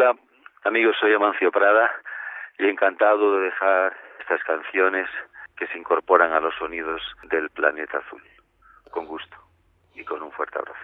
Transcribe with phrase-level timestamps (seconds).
[0.00, 0.16] Hola,
[0.64, 1.90] amigos, soy Amancio Prada
[2.58, 5.06] y encantado de dejar estas canciones
[5.58, 8.22] que se incorporan a los sonidos del planeta azul.
[8.90, 9.36] Con gusto
[9.94, 10.80] y con un fuerte abrazo.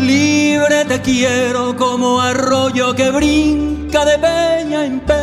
[0.00, 5.17] Libre te quiero como arroyo que brinca de peña en peña,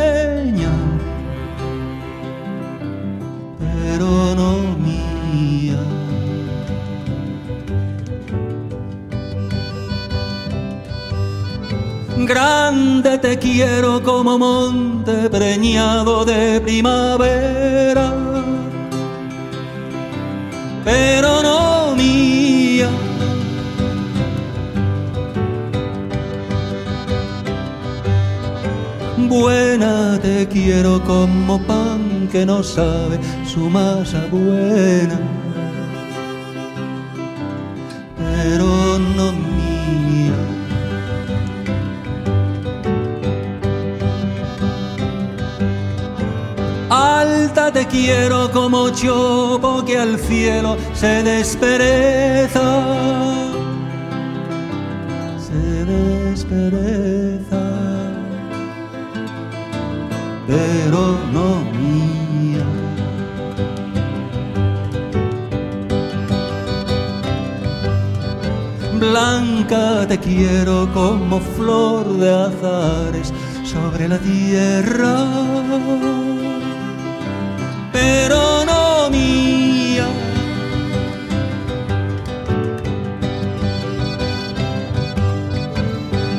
[12.26, 18.12] Grande te quiero como monte preñado de primavera,
[20.84, 22.90] pero no mía.
[29.16, 35.20] Buena te quiero como pan que no sabe su masa buena,
[38.18, 39.45] pero no mía.
[46.96, 52.66] Alta te quiero como chopo que al cielo se despereza,
[55.46, 57.62] se despereza.
[60.46, 62.64] Pero no mía.
[68.98, 75.14] Blanca te quiero como flor de azares sobre la tierra,
[77.96, 80.06] pero no mía.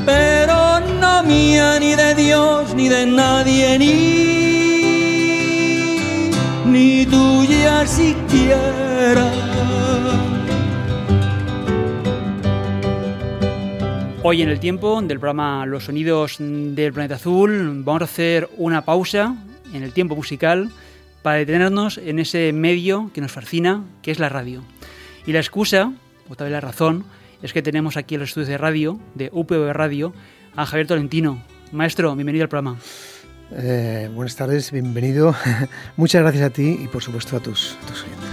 [0.05, 3.95] Pero no mía ni de Dios ni de nadie ni
[6.73, 9.27] ni tuya siquiera.
[14.21, 18.83] Hoy en el tiempo del programa Los Sonidos del Planeta Azul vamos a hacer una
[18.83, 19.35] pausa
[19.73, 20.69] en el tiempo musical
[21.21, 24.63] para detenernos en ese medio que nos fascina, que es la radio.
[25.25, 25.93] Y la excusa,
[26.29, 27.05] o tal vez la razón,
[27.41, 30.13] es que tenemos aquí en los estudios de radio, de UPV Radio,
[30.55, 31.43] a Javier Tolentino.
[31.71, 32.77] Maestro, bienvenido al programa.
[33.51, 35.35] Eh, buenas tardes, bienvenido.
[35.97, 38.29] Muchas gracias a ti y por supuesto a tus, tus oyentes.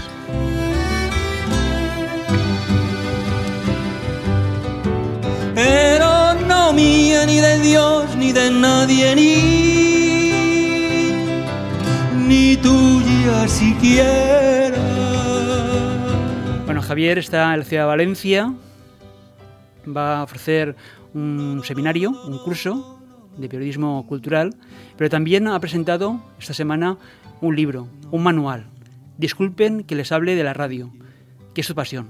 [5.55, 10.04] Pero no mía ni de Dios ni de nadie ni
[12.35, 14.83] ni tuya siquiera.
[16.65, 18.55] Bueno, Javier está en la ciudad de Valencia,
[19.87, 20.75] va a ofrecer
[21.13, 23.01] un seminario, un curso
[23.37, 24.57] de periodismo cultural,
[24.97, 26.99] pero también ha presentado esta semana
[27.41, 28.67] un libro, un manual.
[29.17, 30.91] Disculpen que les hable de la radio.
[31.55, 32.09] ¿Qué es su pasión?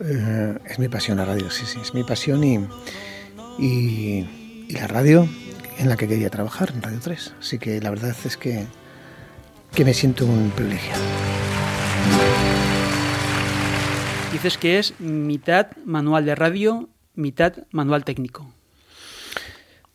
[0.00, 2.58] Eh, es mi pasión la radio, sí, sí, es mi pasión y,
[3.58, 4.26] y,
[4.68, 5.28] y, la radio
[5.82, 7.34] en la que quería trabajar, en Radio 3.
[7.40, 8.66] Así que la verdad es que,
[9.74, 11.02] que me siento un privilegiado.
[14.32, 18.52] Dices que es mitad manual de radio, mitad manual técnico.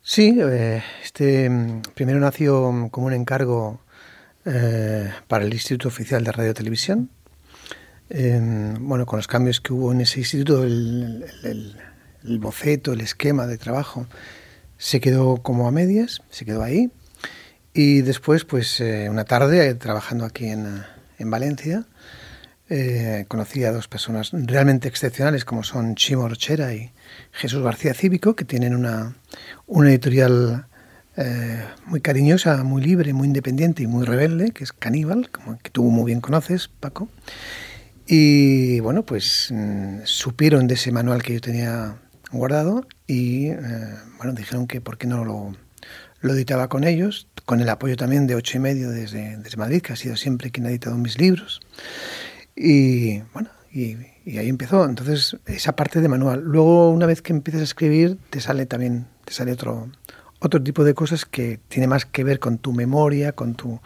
[0.02, 1.50] Sí, eh, este
[1.96, 3.82] primero nació como un encargo
[4.46, 7.10] eh, para el Instituto Oficial de Radio y Televisión.
[8.10, 11.76] Eh, bueno, con los cambios que hubo en ese instituto, el, el,
[12.24, 14.06] el, boceto, el esquema de trabajo
[14.78, 16.92] se quedó como a medias, se quedó ahí.
[17.74, 20.84] Y después, pues eh, una tarde, trabajando aquí en,
[21.20, 21.86] en Valencia,
[22.70, 26.92] eh, conocí a dos personas realmente excepcionales como son Chimo Rochera y
[27.32, 29.16] Jesús García Cívico, que tienen una,
[29.68, 30.68] una editorial
[31.16, 35.70] eh, muy cariñosa, muy libre, muy independiente y muy rebelde, que es Caníbal, como que
[35.70, 37.10] tú muy bien conoces, Paco.
[38.06, 41.96] Y bueno, pues mmm, supieron de ese manual que yo tenía
[42.32, 43.58] guardado y eh,
[44.18, 45.56] bueno, dijeron que por qué no lo,
[46.22, 49.82] lo editaba con ellos, con el apoyo también de ocho y medio desde, desde Madrid,
[49.82, 51.62] que ha sido siempre quien ha editado mis libros.
[52.56, 54.84] Y bueno, y, y, ahí empezó.
[54.86, 56.42] Entonces, esa parte de manual.
[56.44, 59.90] Luego, una vez que empiezas a escribir, te sale también, te sale otro,
[60.40, 63.80] otro tipo de cosas que tiene más que ver con tu memoria, con tu,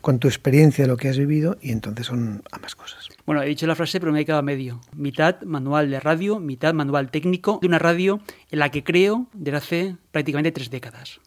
[0.00, 3.08] con tu experiencia de lo que has vivido, y entonces son ambas cosas.
[3.26, 4.80] Bueno, he dicho la frase, pero me he quedado a medio.
[4.94, 8.20] Mitad manual de radio, mitad manual técnico de una radio
[8.50, 11.20] en la que creo desde hace prácticamente tres décadas.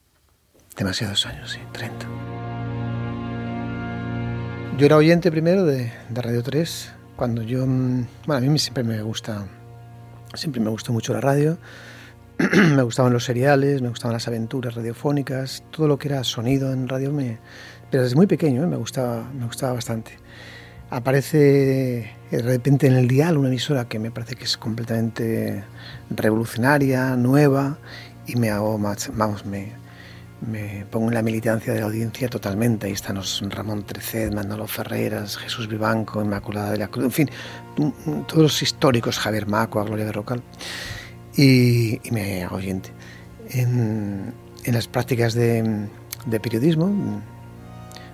[0.78, 2.06] Demasiados años, sí, 30.
[4.78, 9.02] Yo era oyente primero de, de, Radio 3, cuando yo, bueno, a mí siempre me
[9.02, 9.48] gusta,
[10.36, 11.58] siempre me gustó mucho la radio,
[12.76, 16.88] me gustaban los seriales, me gustaban las aventuras radiofónicas, todo lo que era sonido en
[16.88, 17.40] radio me,
[17.90, 18.68] pero desde muy pequeño ¿eh?
[18.68, 20.12] me, gustaba, me gustaba bastante.
[20.90, 25.64] Aparece de repente en el dial una emisora que me parece que es completamente
[26.10, 27.78] revolucionaria, nueva,
[28.28, 29.74] y me hago más, vamos, me,
[30.42, 32.88] me pongo en la militancia de la audiencia totalmente.
[32.88, 37.30] Ahí están los Ramón Treced, Manolo Ferreras, Jesús Vivanco, Inmaculada de la Cruz, en fin,
[38.28, 40.44] todos los históricos, Javier Maco, Gloria de Rocal,
[41.38, 42.90] y, me hago oyente.
[43.50, 45.88] En, en las prácticas de,
[46.42, 47.22] periodismo,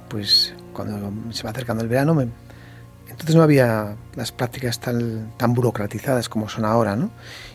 [0.09, 2.27] pues cuando se va acercando el verano, me,
[3.09, 7.11] entonces no había las prácticas tan, tan burocratizadas como son ahora, ¿no?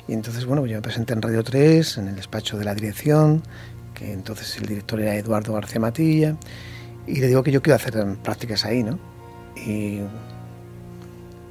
[0.08, 3.42] Y entonces, bueno, yo me presenté en Radio 3, en el despacho de la dirección,
[3.94, 6.36] que entonces el director era Eduardo García Matilla,
[7.06, 8.98] y le digo que yo quiero hacer prácticas ahí, ¿no?
[9.56, 10.00] Y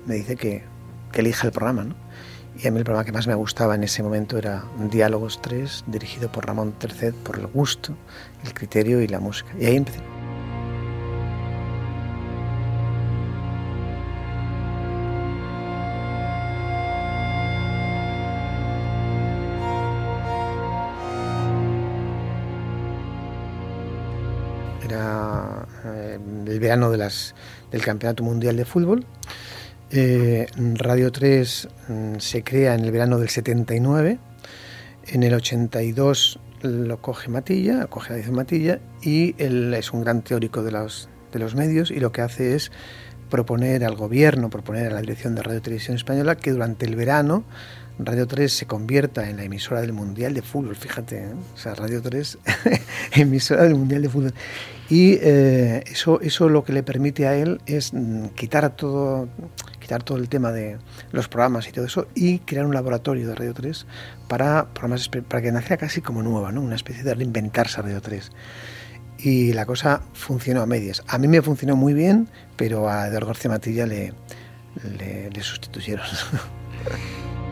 [0.05, 0.63] me dice que,
[1.11, 2.06] que elija el programa, ¿no?
[2.59, 5.83] Y a mí el programa que más me gustaba en ese momento era Diálogos 3,
[5.85, 7.93] dirigido por Ramón Terced, por el gusto,
[8.43, 9.51] el criterio y la música.
[9.59, 10.01] Y ahí empecé.
[26.57, 27.35] el verano de las,
[27.71, 29.05] del Campeonato Mundial de Fútbol.
[29.89, 34.19] Eh, Radio 3 mm, se crea en el verano del 79.
[35.07, 40.23] En el 82 lo coge Matilla, coge la edición Matilla, y él es un gran
[40.23, 42.71] teórico de los, de los medios y lo que hace es
[43.29, 47.45] proponer al gobierno, proponer a la dirección de Radio Televisión Española que durante el verano
[47.99, 51.33] Radio 3 se convierta en la emisora del Mundial de Fútbol, fíjate, ¿eh?
[51.55, 52.37] o sea, Radio 3,
[53.13, 54.33] emisora del Mundial de Fútbol.
[54.89, 59.27] Y eh, eso, eso lo que le permite a él es mm, quitar todo,
[59.79, 60.77] quitar todo el tema de
[61.11, 63.87] los programas y todo eso y crear un laboratorio de Radio 3
[64.27, 66.61] para, programas, para que naciera casi como nueva, ¿no?
[66.61, 68.31] una especie de reinventarse Radio 3
[69.17, 71.03] y la cosa funcionó a medias.
[71.07, 74.13] A mí me funcionó muy bien, pero a Eduardo García Matilla le,
[74.97, 76.05] le, le sustituyeron.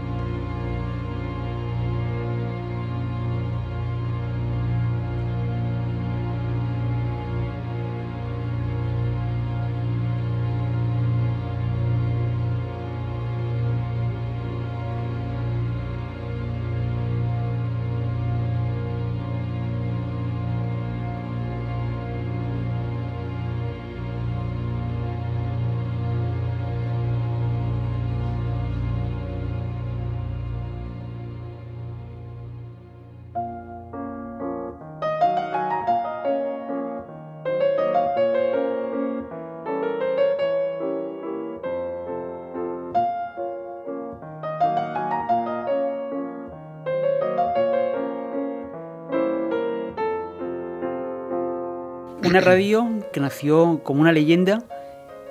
[52.35, 54.61] Una radio que nació como una leyenda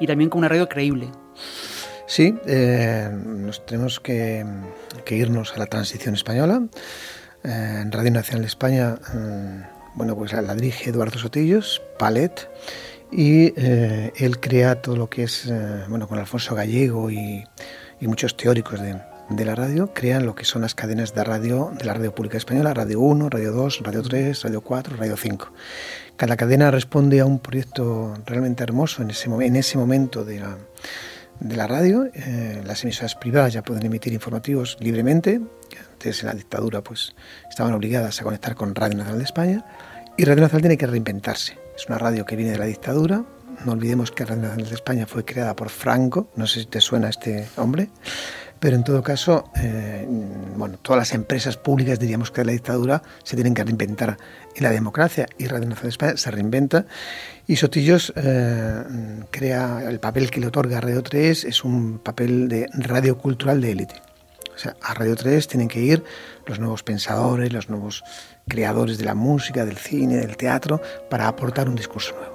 [0.01, 1.11] y también como una radio creíble.
[2.07, 4.43] Sí, eh, nos tenemos que,
[5.11, 6.63] irnos a la transición española.
[7.43, 9.65] Eh, en Radio Nacional de España, eh,
[9.97, 12.49] bueno, pues la dirige Eduardo Sotillos, Palet,
[13.13, 15.53] y él crea todo lo que es,
[15.91, 17.45] bueno, con Alfonso Gallego y,
[18.01, 18.99] y muchos teóricos de,
[19.29, 22.37] de la radio crean lo que son las cadenas de radio de la radio pública
[22.37, 25.53] española, Radio 1, Radio 2, Radio 3, Radio 4, Radio 5.
[26.17, 30.59] Cada cadena responde a un proyecto realmente hermoso en ese, en ese momento de la,
[31.41, 32.07] de la radio.
[32.15, 35.41] Eh, las emisoras privadas ya pueden emitir informativos libremente,
[35.91, 37.15] antes en la dictadura pues
[37.49, 39.65] estaban obligadas a conectar con Radio Nacional de España
[40.17, 41.59] y Radio Nacional tiene que reinventarse.
[41.75, 43.25] Es una radio que viene de la dictadura,
[43.65, 46.81] no olvidemos que Radio Nacional de España fue creada por Franco, no sé si te
[46.81, 47.89] suena este hombre,
[48.65, 50.07] pero en todo caso, eh,
[50.57, 54.17] bueno, todas las empresas públicas, diríamos que de la dictadura, se tienen que reinventar
[54.57, 56.87] en la democracia y Radio Nacional de España se reinventa.
[57.47, 58.83] Y Sotillos eh,
[59.31, 63.73] crea el papel que le otorga Radio 3, es un papel de radio cultural de
[63.73, 63.97] élite.
[64.55, 66.03] O sea, a Radio 3 tienen que ir
[66.47, 68.03] los nuevos pensadores, los nuevos
[68.49, 70.81] creadores de la música, del cine, del teatro,
[71.11, 72.34] para aportar un discurso nuevo.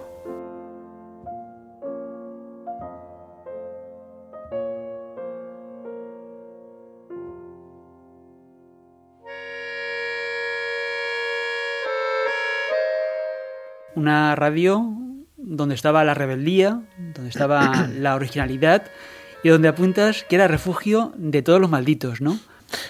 [13.99, 14.97] Una radio
[15.37, 18.83] donde estaba la rebeldía, donde estaba la originalidad
[19.43, 22.39] y donde apuntas que era refugio de todos los malditos, ¿no?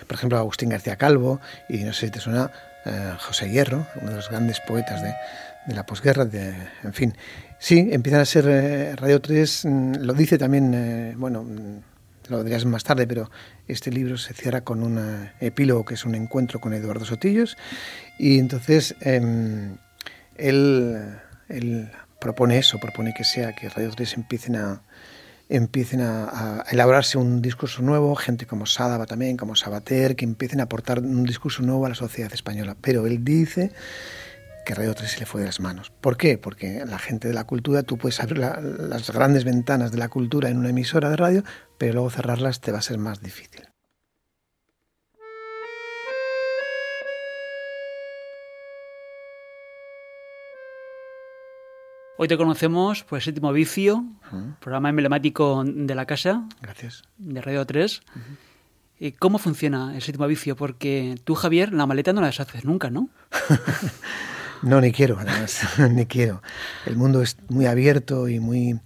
[0.08, 1.40] Por ejemplo, Agustín García Calvo
[1.70, 2.52] y no sé si te suena
[2.86, 5.14] eh, José Hierro, uno de los grandes poetas de,
[5.74, 7.16] la posguerra, de, en fin.
[7.60, 12.44] Sí, empiezan a ser eh, Radio 3, mm, lo dice también, eh, bueno, mm, lo
[12.44, 13.30] dirías más tarde, pero
[13.68, 17.58] este libro se cierra con un epílogo que es un encuentro con Eduardo Sotillos
[18.20, 18.96] y entonces
[20.40, 24.82] él, propone eso, propone que sea que Radio 3 empiecen a
[25.52, 30.64] empiecen a, elaborarse un discurso nuevo, gente como Sadaba también, como Sabater, que empiecen a
[30.64, 32.78] aportar un discurso nuevo a la sociedad española.
[32.80, 33.72] Pero él dice
[34.64, 35.92] que Radio 3 se le fue de las manos.
[36.02, 36.38] ¿Por qué?
[36.38, 40.50] Porque la gente de la cultura, tú puedes abrir las grandes ventanas de la cultura
[40.50, 41.44] en una emisora de radio,
[41.80, 43.69] pero luego cerrarlas te va a ser más difícil.
[52.22, 54.04] Hoy te conocemos por el séptimo vicio,
[54.60, 56.44] programa emblemático de la casa.
[56.62, 57.04] Gracias.
[57.18, 58.02] De Radio 3.
[59.00, 60.58] ¿Y ¿Cómo funciona el séptimo vicio?
[60.58, 63.08] Porque tú, Javier, la maleta no la deshaces nunca, ¿no?
[64.64, 65.62] no, ni quiero, además,
[65.92, 66.42] ni quiero.
[66.86, 68.78] El mundo es muy abierto y muy,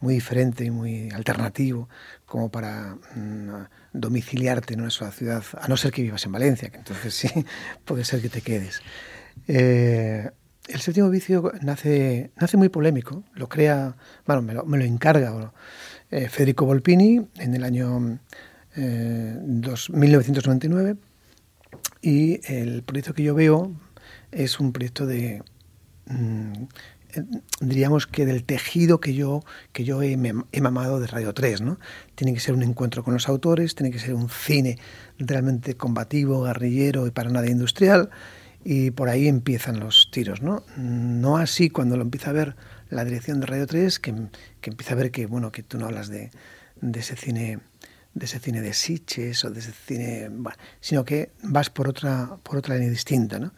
[0.00, 1.88] muy diferente y muy alternativo
[2.26, 6.70] como para mm, domiciliarte en una sola ciudad, a no ser que vivas en Valencia,
[6.70, 7.28] que entonces sí,
[7.84, 8.82] puede ser que te quedes.
[9.46, 10.28] Eh,
[10.72, 13.96] el séptimo vicio nace, nace muy polémico, lo crea,
[14.26, 15.52] bueno, me lo, me lo encarga
[16.10, 18.18] eh, Federico Volpini en el año
[18.76, 20.96] eh, 1999
[22.02, 23.72] y el proyecto que yo veo
[24.32, 25.42] es un proyecto de,
[26.06, 26.52] mm,
[27.14, 27.24] eh,
[27.60, 30.16] diríamos que del tejido que yo, que yo he,
[30.60, 31.78] mamado de Radio 3, ¿no?
[32.14, 34.78] Tiene que ser un encuentro con los autores, tiene que ser un cine
[35.18, 38.10] realmente combativo, guerrillero y para nada industrial,
[38.64, 40.64] y por ahí empiezan los tiros, ¿no?
[40.76, 42.56] No así cuando lo empieza a ver
[42.88, 44.14] la dirección de Radio 3, que,
[44.60, 46.30] que empieza a ver que, bueno, que tú no hablas de,
[46.80, 47.60] de ese cine
[48.14, 52.38] de ese cine de Sitges o de ese cine, bueno, sino que vas por otra,
[52.42, 53.52] por otra línea distinta, ¿no?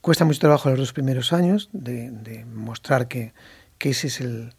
[0.00, 3.32] Cuesta mucho trabajo los dos primeros años de, de mostrar que,
[3.78, 4.52] que, ese es el,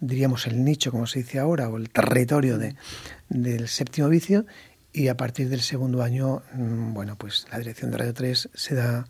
[0.00, 2.74] diríamos, el nicho, como se dice ahora, o el territorio de,
[3.28, 4.44] del séptimo vicio,
[4.92, 8.74] y a partir del segundo año, mm, bueno, pues la dirección de Radio 3 se
[8.74, 9.06] da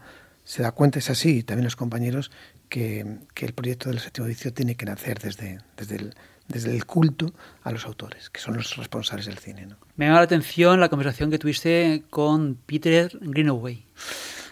[0.50, 2.32] se da cuenta, es así, y también los compañeros,
[2.68, 6.14] que, que, el proyecto del séptimo vicio tiene que nacer desde, desde, el,
[6.48, 9.66] desde el culto a los autores, que son los responsables del cine.
[9.66, 9.76] ¿no?
[9.94, 13.86] Me llama la atención la conversación que tuviste con Peter Greenaway.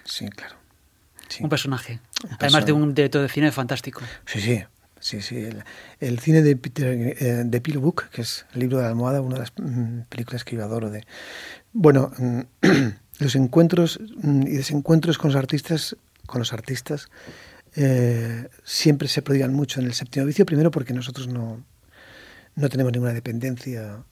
[0.05, 0.55] Sí, claro.
[1.26, 1.43] Sí.
[1.43, 4.00] Un personaje, un además de un director de cine fantástico.
[4.25, 4.62] Sí, sí.
[5.00, 5.37] Sí, sí.
[5.37, 5.64] El,
[6.00, 9.21] el cine de Peter eh, de Pillow Book, que es el libro de la almohada,
[9.21, 10.90] una de las mm, películas que yo adoro.
[10.90, 11.07] De,
[11.73, 12.11] bueno,
[13.19, 15.97] los encuentros mm, y desencuentros con los artistas,
[16.27, 17.09] con los artistas
[17.77, 21.63] eh, siempre se prodigan mucho en el séptimo vicio, primero porque nosotros no,
[22.57, 24.03] no tenemos ninguna dependencia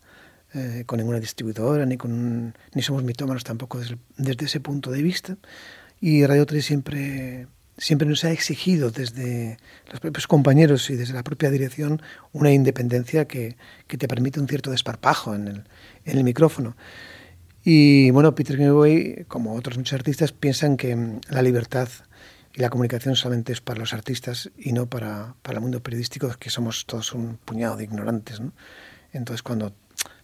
[0.55, 5.03] eh, con ninguna distribuidora, ni, con, ni somos mitómanos tampoco desde, desde, ese punto de
[5.03, 5.37] vista.
[6.01, 7.47] Y Radio 3 siempre,
[7.77, 9.59] siempre nos ha exigido desde
[9.91, 12.01] los propios compañeros y desde la propia dirección
[12.33, 13.57] una independencia que,
[13.89, 15.65] que te permite un cierto desparpajo en el,
[16.05, 16.77] en el micrófono.
[17.69, 21.89] Y bueno, Peter Greenaway, como otros muchos artistas, piensan que mm, la libertad
[22.55, 26.31] y la comunicación solamente es para los artistas y no para, para el mundo periodístico,
[26.39, 28.39] que somos todos un puñado de ignorantes.
[28.39, 28.53] ¿no?
[29.13, 29.73] Entonces, cuando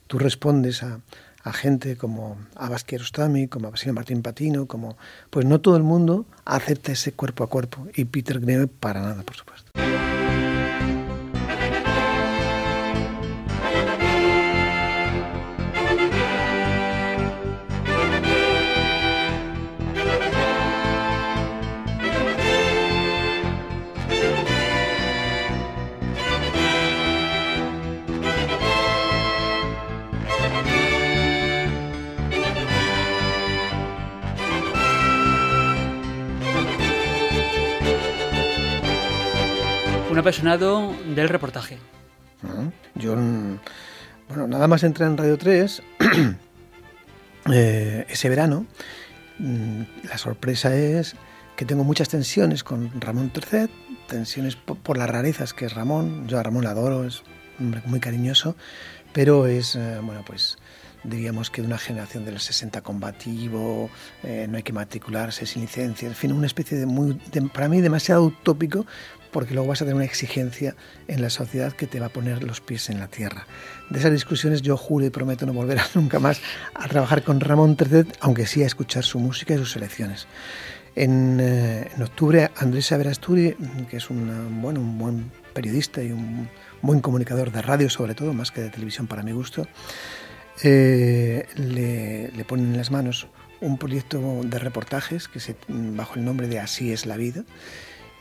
[0.07, 1.01] tú respondes a,
[1.43, 4.97] a gente como Abbas Kiarostami, como Basilio Martín Patino, como
[5.29, 9.25] pues no todo el mundo acepta ese cuerpo a cuerpo y Peter Greenaway para nada,
[9.25, 9.73] por supuesto.
[40.23, 41.79] Apasionado del reportaje.
[42.95, 43.17] Yo,
[44.29, 45.83] bueno, nada más entré en Radio 3
[47.53, 48.67] eh, ese verano.
[49.39, 51.17] Mm, la sorpresa es
[51.57, 53.71] que tengo muchas tensiones con Ramón Tercet,
[54.07, 56.29] tensiones por, por, las rarezas que es Ramón.
[56.29, 57.25] Yo a Ramón la adoro, es
[57.59, 58.55] un hombre muy cariñoso,
[59.13, 60.57] pero es, eh, bueno, pues
[61.03, 63.91] diríamos que de una generación de los 60 combativo,
[64.23, 67.69] eh, no hay que matricularse sin licencia, en fin, una especie de muy, de, para
[67.69, 68.87] mí demasiado utópico
[69.33, 70.77] porque luego vas a tener una exigencia
[71.09, 73.47] en la sociedad que te va a poner los pies en la tierra.
[73.91, 76.41] De esas discusiones yo juro y prometo no volver a nunca más
[76.75, 80.27] a trabajar con Ramón Tercet, aunque sí a escuchar su música y sus selecciones.
[80.95, 83.57] En, eh, en octubre, Andrés Saberasturi,
[83.89, 86.49] que es un, bueno, un buen periodista y un
[86.83, 89.67] buen comunicador de radio sobre todo, más que de televisión para mi gusto,
[90.63, 93.27] eh, le, le ponen en las manos
[93.63, 97.45] un proyecto de reportajes que se, bajo el nombre de Así es la vida,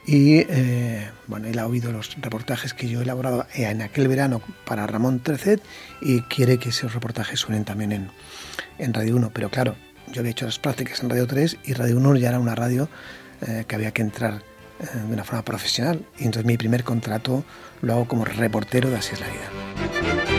[0.05, 4.41] y eh, bueno, él ha oído los reportajes que yo he elaborado en aquel verano
[4.65, 5.61] para Ramón Tercet
[6.01, 8.11] y quiere que esos reportajes suenen también en,
[8.79, 9.31] en Radio 1.
[9.33, 9.75] Pero claro,
[10.11, 12.89] yo había hecho las prácticas en Radio 3 y Radio 1 ya era una radio
[13.47, 14.41] eh, que había que entrar
[14.79, 16.05] eh, de una forma profesional.
[16.17, 17.43] Y entonces mi primer contrato
[17.81, 20.30] lo hago como reportero de Así es la vida.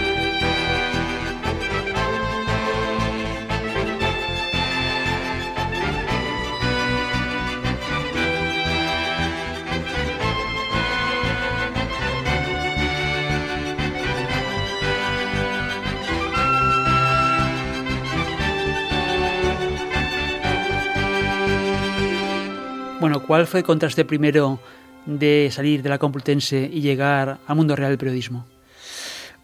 [23.32, 24.60] ¿Cuál fue el contraste primero
[25.06, 28.44] de salir de la Complutense y llegar al mundo real del periodismo?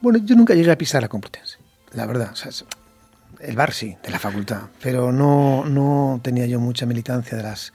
[0.02, 1.57] Bueno, yo nunca llegué a pisar la Complutense,
[1.92, 2.35] la verdad.
[3.40, 7.73] el bar sí, de la facultad, pero no, no tenía yo mucha militancia de las...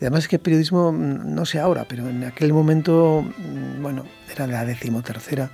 [0.00, 3.82] Y además es que el periodismo, mm, no sé ahora, pero en aquel momento, mm,
[3.82, 5.50] bueno, era la decimotercera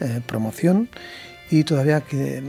[0.00, 0.88] eh, promoción
[1.50, 2.42] y todavía que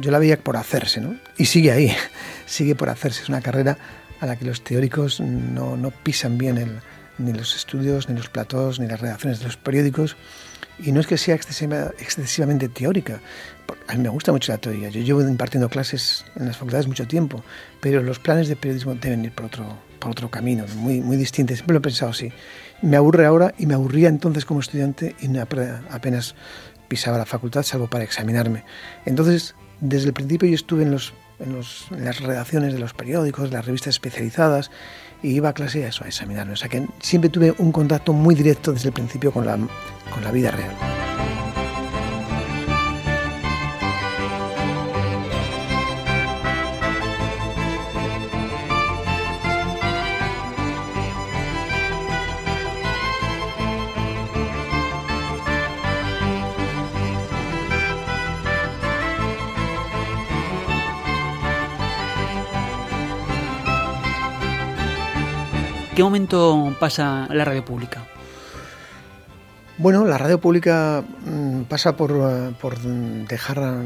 [0.00, 1.16] yo la veía por hacerse, ¿no?
[1.38, 1.92] Y sigue ahí,
[2.46, 3.22] sigue por hacerse.
[3.22, 3.78] Es una carrera
[4.24, 6.80] a la que los teóricos no, no pisan bien
[7.18, 10.16] ni los estudios, ni los platós, ni las redacciones de los periódicos.
[10.78, 13.20] Y no es que sea excesivamente teórica.
[13.86, 14.88] A mí me gusta mucho la teoría.
[14.88, 17.44] Yo llevo impartiendo clases en las facultades mucho tiempo,
[17.80, 21.54] pero los planes de periodismo deben ir por otro, por otro camino, muy, muy distinto.
[21.54, 22.32] Siempre lo he pensado así.
[22.82, 26.34] Me aburre ahora y me aburría entonces como estudiante y apenas
[26.88, 28.64] pisaba la facultad, salvo para examinarme.
[29.06, 33.64] Entonces, desde el principio yo estuve en los en, las redacciones de los periódicos, las
[33.64, 34.70] revistas especializadas,
[35.22, 36.52] y iba a clase a eso, a examinarme.
[36.52, 40.22] O sea que siempre tuve un contacto muy directo desde el principio con la, con
[40.22, 40.74] la vida real.
[65.94, 68.04] ¿Qué momento pasa la radio pública?
[69.78, 73.80] Bueno, la radio pública mm, pasa por, eh, por dejar,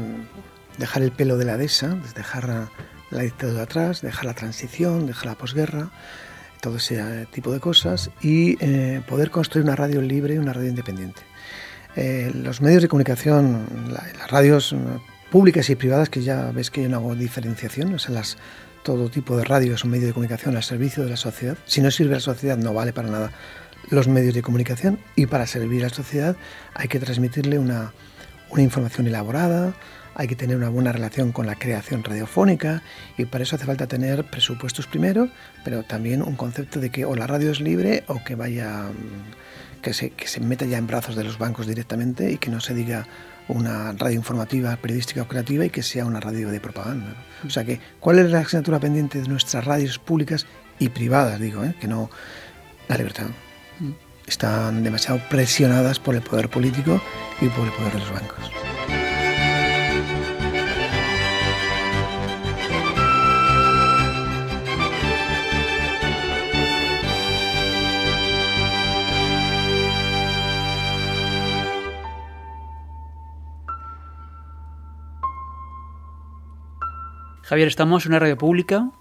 [0.79, 2.69] dejar el pelo de la dehesa, dejar
[3.11, 5.91] la dictadura atrás, dejar la transición, dejar la posguerra,
[6.61, 10.69] todo ese tipo de cosas y eh, poder construir una radio libre y una radio
[10.69, 11.21] independiente.
[11.95, 14.75] Eh, los medios de comunicación, las radios
[15.29, 18.37] públicas y privadas, que ya ves que yo no hago diferenciación, o sea, las,
[18.83, 21.57] todo tipo de radio es un medio de comunicación al servicio de la sociedad.
[21.65, 23.31] Si no sirve a la sociedad no vale para nada
[23.89, 26.35] los medios de comunicación y para servir a la sociedad
[26.75, 27.93] hay que transmitirle una,
[28.57, 29.73] información elaborada,
[30.15, 32.81] hay que tener una buena relación con la creación radiofónica
[33.17, 35.29] y para eso hace falta tener presupuestos primero,
[35.63, 38.87] pero también un concepto de que o la radio es libre o que vaya
[39.81, 42.59] que se, que se meta ya en brazos de los bancos directamente y que no
[42.59, 43.07] se diga
[43.47, 47.15] una radio informativa, periodística o creativa y que sea una radio de propaganda.
[47.45, 50.45] O sea que, ¿cuál es la asignatura pendiente de nuestras radios públicas
[50.79, 51.39] y privadas?
[51.39, 51.75] Digo, ¿eh?
[51.79, 52.09] que no
[52.87, 53.27] la libertad.
[54.27, 57.01] Están demasiado presionadas por el poder político
[57.41, 59.08] y por el poder de los bancos.
[77.49, 78.91] Javier, estamos en una radio pública,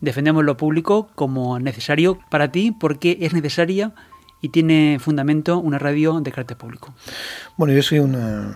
[0.00, 3.92] defendemos lo público como necesario para ti, porque es necesaria
[4.40, 6.94] y tiene fundamento una radio de carácter público.
[7.58, 8.54] Bueno, yo soy un eh,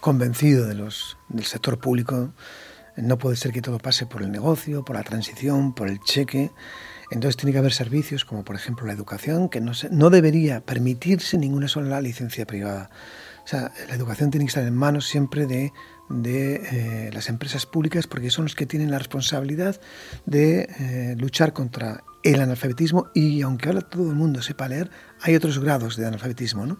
[0.00, 2.34] convencido de los, del sector público.
[2.96, 6.52] No puede ser que todo pase por el negocio, por la transición, por el cheque.
[7.10, 10.60] Entonces tiene que haber servicios como por ejemplo la educación, que no, se, no debería
[10.60, 12.90] permitirse ninguna sola licencia privada.
[13.44, 15.72] O sea, la educación tiene que estar en manos siempre de
[16.12, 19.80] de eh, las empresas públicas porque son los que tienen la responsabilidad
[20.26, 24.90] de eh, luchar contra el analfabetismo y aunque ahora todo el mundo sepa leer,
[25.22, 26.66] hay otros grados de analfabetismo.
[26.66, 26.78] ¿no?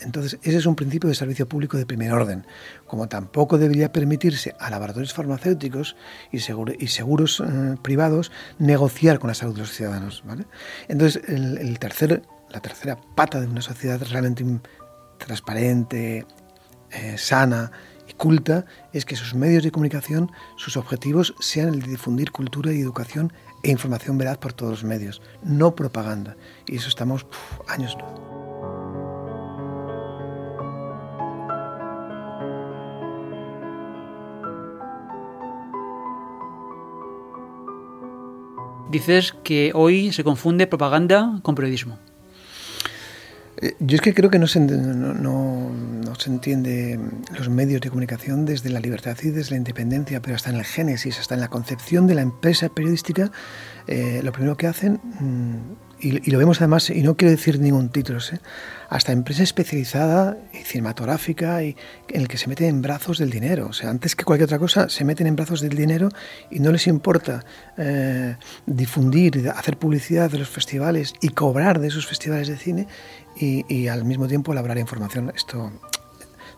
[0.00, 2.46] Entonces, ese es un principio de servicio público de primer orden,
[2.86, 5.96] como tampoco debería permitirse a laboratorios farmacéuticos
[6.32, 10.22] y, y seguros eh, privados negociar con la salud de los ciudadanos.
[10.24, 10.46] ¿vale?
[10.88, 14.44] Entonces, el, tercer, la tercera pata de una sociedad realmente
[15.18, 16.26] transparente,
[17.16, 17.70] sana,
[18.20, 22.80] culta es que sus medios de comunicación, sus objetivos sean el de difundir cultura y
[22.80, 26.36] educación e información veraz por todos los medios, no propaganda.
[26.66, 27.26] Y eso estamos
[27.66, 27.96] años.
[38.90, 41.98] Dices que hoy se confunde propaganda con periodismo.
[43.62, 45.70] Eh, yo es que creo que no se, no,
[46.18, 46.98] se entiende
[47.36, 50.64] los medios de comunicación desde la libertad y desde la independencia, pero hasta en el
[50.64, 53.30] génesis, hasta en la concepción de la empresa periodística,
[53.86, 55.56] eh, lo primero que hacen, mm,
[56.02, 58.38] y, lo vemos además, y no quiero decir ningún título, ¿eh?
[58.88, 61.76] hasta empresa especializada y cinematográfica y
[62.08, 63.66] en el que se meten en brazos del dinero.
[63.68, 66.08] O sea, antes que cualquier otra cosa, se meten en brazos del dinero
[66.50, 67.44] y no les importa
[68.66, 72.88] difundir, hacer publicidad de los festivales y cobrar de esos festivales de cine
[73.40, 75.32] y, al mismo tiempo elaborar información.
[75.34, 75.72] Esto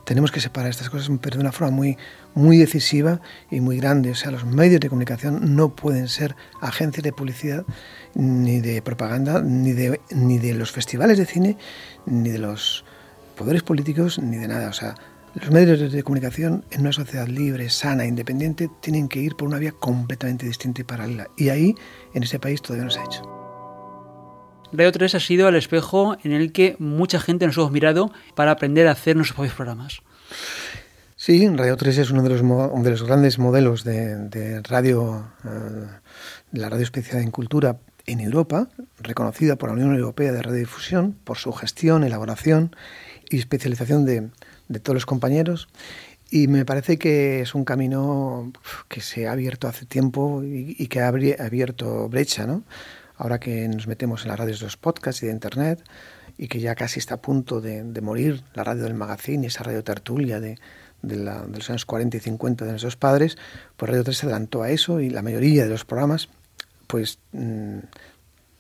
[0.05, 1.97] tenemos que separar estas cosas, pero de una forma muy,
[2.35, 4.11] muy decisiva y muy grande.
[4.11, 7.64] O sea, los medios de comunicación no pueden ser agencias de publicidad,
[8.14, 11.57] ni de propaganda, ni de, ni de los festivales de cine,
[12.07, 12.85] ni de los
[13.37, 14.68] poderes políticos, ni de nada.
[14.68, 14.97] O sea,
[15.35, 19.59] los medios de comunicación en una sociedad libre, sana, independiente, tienen que ir por una
[19.59, 21.29] vía completamente distinta y paralela.
[21.37, 21.75] Y ahí,
[22.12, 23.41] en ese país, todavía no se ha hecho.
[24.72, 28.52] Radio 3 ha sido el espejo en el que mucha gente nos hemos mirado para
[28.52, 30.02] aprender a hacer nuestros propios programas.
[31.16, 35.87] Sí, Radio 3 es uno de los, de los grandes modelos de, radio, eh,
[36.52, 41.37] la radio especial en cultura en Europa, reconocida por la Unión Europea de Radiodifusión por
[41.37, 42.74] su gestión, elaboración
[43.28, 44.30] y especialización de,
[44.80, 45.68] todos los compañeros.
[46.30, 48.50] Y me parece que es un camino
[48.88, 52.64] que se ha abierto hace tiempo y que ha abierto brecha, ¿no?
[53.16, 55.85] Ahora que nos metemos en las radios de los podcasts y de Internet,
[56.38, 59.85] y que ya casi está a punto de, morir la radio del magazine, esa radio
[59.85, 60.59] tertulia de,
[61.03, 63.37] los años 40 y 50 de nuestros padres,
[63.77, 66.29] pues Radio 3 se adelantó a eso y la mayoría de los programas,
[66.87, 67.79] pues, mm,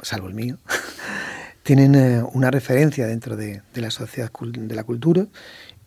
[0.00, 0.58] salvo el mío,
[1.62, 5.26] tienen eh, una referencia dentro de, la sociedad de la cultura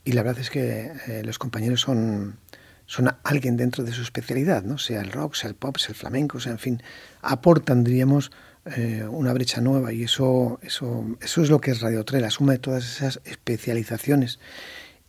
[0.05, 2.37] y la verdad es que eh, los compañeros son,
[2.85, 4.77] son alguien dentro de su especialidad, ¿no?
[4.77, 6.83] sea el rock, sea el pop, sea el flamenco, sea, en fin,
[7.21, 8.31] aportan, diríamos,
[8.65, 12.31] eh, una brecha nueva y eso, eso, eso es lo que es Radio 3, la
[12.31, 14.39] suma de todas esas especializaciones.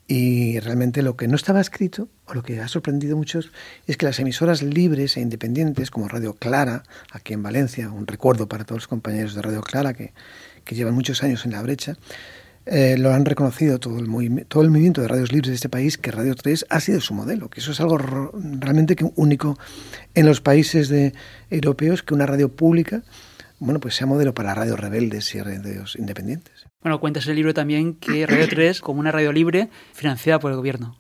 [0.09, 3.51] Y realmente lo que no estaba escrito, o lo que ha sorprendido a muchos,
[3.87, 8.49] es que las emisoras libres e independientes, como Radio Clara, aquí en Valencia, un recuerdo
[8.49, 10.13] para todos los compañeros de Radio Clara que,
[10.65, 11.97] que llevan muchos años en la brecha,
[12.67, 15.99] eh, lo han reconocido todo el, todo el movimiento de radios libres de este país,
[15.99, 19.57] que Radio 3 ha sido su modelo, que eso es algo realmente único
[20.15, 21.15] en los países de,
[21.49, 23.03] europeos, que una radio pública
[23.59, 26.67] bueno, pues sea modelo para radios rebeldes y radios independientes.
[26.83, 30.51] Bueno, cuentas en el libro también que Radio 3 como una radio libre financiada por
[30.51, 30.97] el gobierno.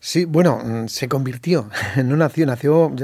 [0.00, 1.70] Sí, bueno, mm, se convirtió,
[2.04, 2.94] no nació, nació,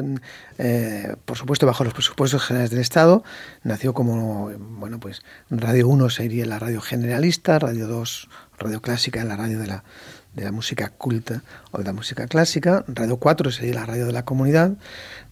[0.59, 3.25] eh, por supuesto, bajo los presupuestos generales del Estado,
[3.64, 9.37] nació como, bueno, pues Radio 1 sería la radio generalista, Radio 2, Radio Clásica, la
[9.37, 9.85] radio de la,
[10.35, 11.42] de la música culta
[11.73, 14.75] o de la música clásica, Radio 4 sería la radio de la comunidad,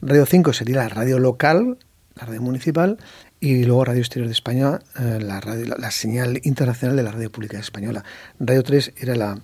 [0.01, 1.79] Radio 5 sería la radio local,
[2.16, 2.98] la radio municipal,
[3.40, 7.31] y luego Radio Exterior de España, eh, la, radio, la, señal internacional de la radio
[7.31, 8.05] pública española.
[8.38, 9.38] Radio 3 era la,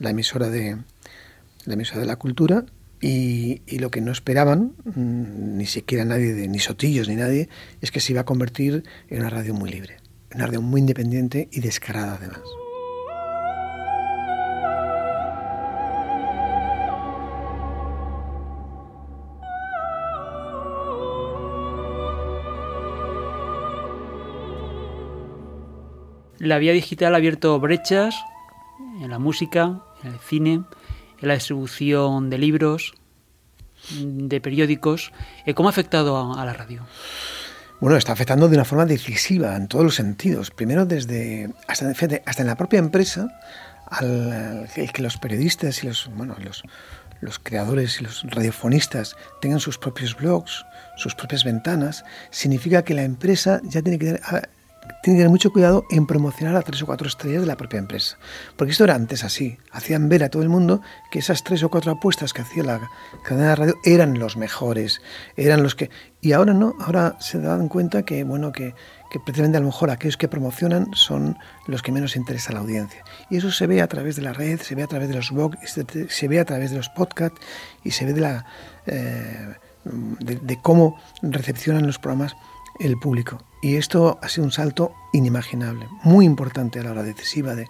[0.00, 0.78] emisora de
[1.64, 2.64] la emisora de la cultura
[3.00, 7.48] y, lo que no esperaban, mm, ni siquiera nadie, ni Sotillos ni nadie,
[7.80, 9.98] es que se iba a convertir en una radio muy libre,
[10.34, 12.63] una radio muy independiente y descarada además.
[26.44, 28.14] La vía digital ha abierto brechas
[29.00, 32.92] en la música, en el cine, en la distribución de libros,
[33.90, 35.10] de periódicos.
[35.46, 36.86] Eh, ¿Cómo ha afectado a, la radio?
[37.80, 40.50] Bueno, está afectando de una forma decisiva en todos los sentidos.
[40.50, 43.28] Primero, desde hasta, en la propia empresa,
[43.86, 46.62] al, que los periodistas y los, bueno, los,
[47.22, 53.04] los creadores y los radiofonistas tengan sus propios blogs, sus propias ventanas, significa que la
[53.04, 54.20] empresa ya tiene que
[55.02, 57.78] tiene que tener mucho cuidado en promocionar a tres o cuatro estrellas de la propia
[57.78, 58.16] empresa.
[58.56, 59.58] Porque esto era antes así.
[59.70, 62.90] Hacían ver a todo el mundo que esas tres o cuatro apuestas que hacía la
[63.22, 65.02] cadena de radio eran los mejores,
[65.36, 65.90] eran los que...
[66.20, 68.74] Y ahora no, ahora se dan cuenta que, bueno, que,
[69.10, 72.60] que precisamente a lo mejor aquellos que promocionan son los que menos interesa a la
[72.60, 73.04] audiencia.
[73.28, 75.30] Y eso se ve a través de la red, se ve a través de los
[75.30, 75.58] blogs,
[76.08, 77.38] se ve a través de los podcasts
[77.82, 78.46] y se ve de la...
[78.86, 82.34] Eh, de cómo recepcionan los programas
[82.80, 83.38] el público.
[83.64, 87.66] Y esto ha sido un salto inimaginable, muy importante a la hora decisiva de,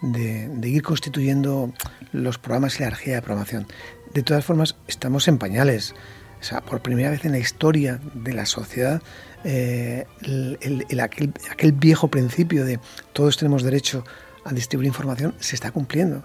[0.00, 1.72] de, ir constituyendo
[2.12, 3.66] los programas y la energía de programación.
[4.14, 5.96] De todas formas, estamos en pañales.
[6.40, 9.02] O sea, por primera vez en la historia de la sociedad,
[9.42, 12.78] eh, el, aquel, aquel viejo principio de
[13.12, 14.04] todos tenemos derecho
[14.44, 16.22] a distribuir información se está cumpliendo.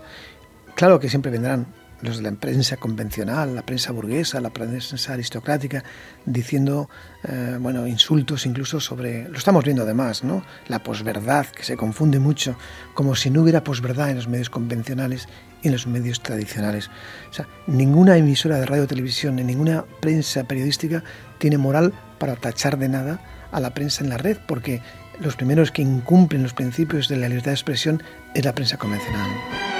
[0.75, 1.65] Claro que siempre vendrán
[2.01, 5.83] los de la prensa convencional, la prensa burguesa, la prensa aristocrática,
[6.25, 6.89] diciendo
[7.23, 10.43] eh, bueno, insultos incluso sobre, lo estamos viendo además, ¿no?
[10.67, 12.55] la posverdad, que se confunde mucho,
[12.93, 15.27] como si no hubiera posverdad en los medios convencionales
[15.61, 16.89] y en los medios tradicionales.
[17.29, 21.03] O sea, ninguna emisora de radio televisión, ni ninguna prensa periodística
[21.39, 23.19] tiene moral para tachar de nada
[23.51, 24.81] a la prensa en la red, porque
[25.19, 28.03] los primeros que incumplen los principios de la libertad de expresión
[28.35, 29.76] es la prensa convencional.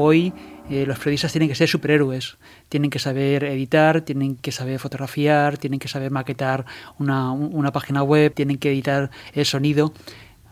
[0.00, 0.32] Hoy
[0.70, 5.58] eh, los periodistas tienen que ser superhéroes, tienen que saber editar, tienen que saber fotografiar,
[5.58, 6.66] tienen que saber maquetar
[7.00, 9.92] una, una página web, tienen que editar el sonido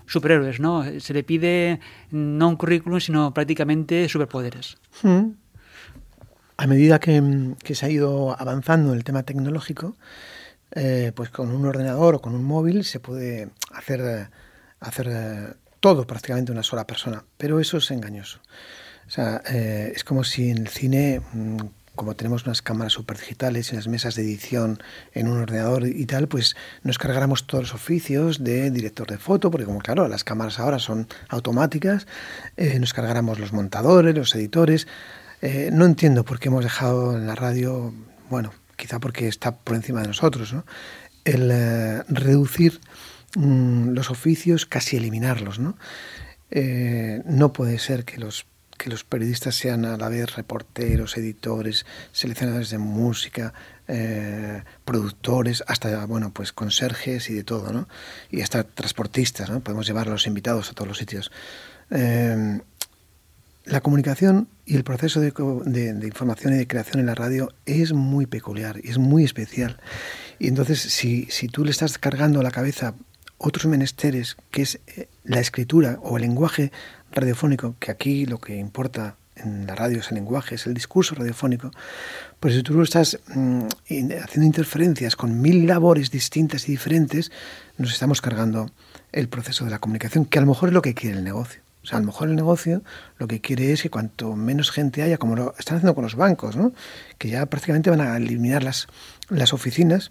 [0.06, 0.82] superhéroes, ¿no?
[0.98, 1.78] Se le pide
[2.10, 4.78] no un currículum, sino prácticamente superpoderes.
[5.04, 5.34] Hmm.
[6.56, 9.94] A medida que, se ha ido avanzando en el tema tecnológico,
[10.72, 14.28] eh, pues con un ordenador o con un móvil se puede hacer,
[14.80, 18.40] hacer eh, todo prácticamente una sola persona, pero eso es engañoso.
[19.06, 21.58] O sea, eh, es como si en el cine mm,
[21.96, 24.80] como tenemos unas cámaras super digitales y las mesas de edición
[25.12, 29.50] en un ordenador y tal, pues nos cargáramos todos los oficios de director de foto,
[29.50, 32.06] porque como claro, las cámaras ahora son automáticas,
[32.56, 34.86] eh, nos cargáramos los montadores, los editores.
[35.42, 37.92] Eh, no entiendo por qué hemos dejado en la radio,
[38.30, 40.64] bueno, quizá porque está por encima de nosotros, ¿no?
[41.24, 42.80] el eh, reducir
[43.34, 45.58] mm, los oficios, casi eliminarlos.
[45.58, 45.76] ¿no?
[47.24, 48.46] no puede ser que los
[48.86, 53.52] que los periodistas sean a la vez reporteros, editores, seleccionadores de música,
[53.88, 57.88] eh, productores, hasta bueno pues conserjes y de todo, ¿no?
[58.30, 59.58] Y hasta transportistas, ¿no?
[59.58, 61.32] Podemos llevar a los invitados a todos los sitios.
[61.90, 62.60] Eh,
[63.64, 65.32] la comunicación y el proceso de,
[66.06, 69.80] información y de creación en la radio es muy peculiar y es muy especial.
[70.38, 72.94] Y entonces, si, si tú le estás cargando la cabeza
[73.38, 76.72] otros menesteres, que es eh, la escritura o el lenguaje
[77.12, 81.14] radiofónico, que aquí lo que importa en la radio es el lenguaje, es el discurso
[81.14, 81.70] radiofónico,
[82.40, 83.66] pues si tú estás mm,
[84.22, 87.30] haciendo interferencias con mil labores distintas y diferentes,
[87.76, 88.70] nos estamos cargando
[89.12, 91.60] el proceso de la comunicación, que a lo mejor es lo que quiere el negocio.
[91.82, 92.82] O sea, a lo mejor el negocio
[93.18, 96.16] lo que quiere es que cuanto menos gente haya, como lo están haciendo con los
[96.16, 96.72] bancos, ¿no?
[97.16, 98.88] que ya prácticamente van a eliminar las,
[99.28, 100.10] las oficinas,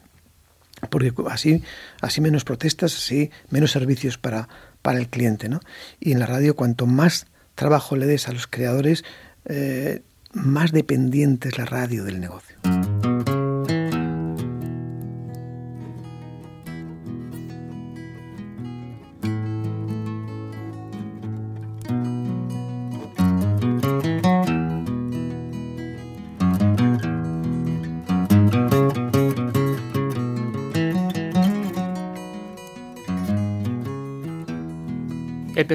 [0.89, 1.63] porque así,
[2.01, 4.47] así menos protestas, así menos servicios para,
[4.81, 5.49] para el cliente.
[5.49, 5.59] ¿no?
[5.99, 9.03] Y en la radio, cuanto más trabajo le des a los creadores,
[9.45, 10.01] eh,
[10.33, 12.57] más dependiente es la radio del negocio.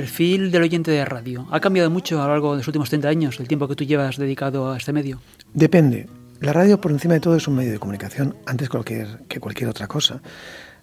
[0.01, 3.07] Perfil del oyente de radio ha cambiado mucho a lo largo de los últimos 30
[3.07, 5.21] años, el tiempo que tú llevas dedicado a este medio?
[5.53, 6.09] Depende.
[6.41, 9.89] La radio, por encima de todo, es un medio de comunicación antes que cualquier otra
[9.89, 10.23] cosa.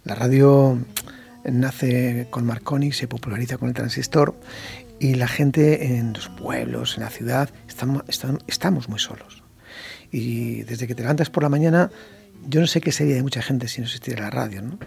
[0.04, 0.78] La radio
[1.46, 4.36] nace con Marconi, se populariza con el transistor
[5.00, 8.04] y la gente en los pueblos, en la ciudad, estamos,
[8.46, 9.42] estamos muy solos.
[10.12, 11.90] Y desde que te levantas por la mañana,
[12.48, 14.78] yo no sé qué sería de mucha gente si no existiera la radio, ¿no?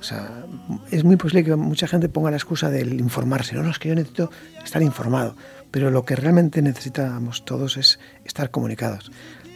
[0.00, 0.46] O sea,
[0.90, 3.54] es muy posible que mucha gente ponga la excusa del informarse.
[3.54, 4.30] No, no, es que yo necesito
[4.64, 5.36] estar informado.
[5.70, 9.12] Pero lo que realmente necesitamos todos es estar comunicados.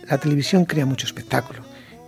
[0.09, 1.63] La televisión crea mucho espectáculo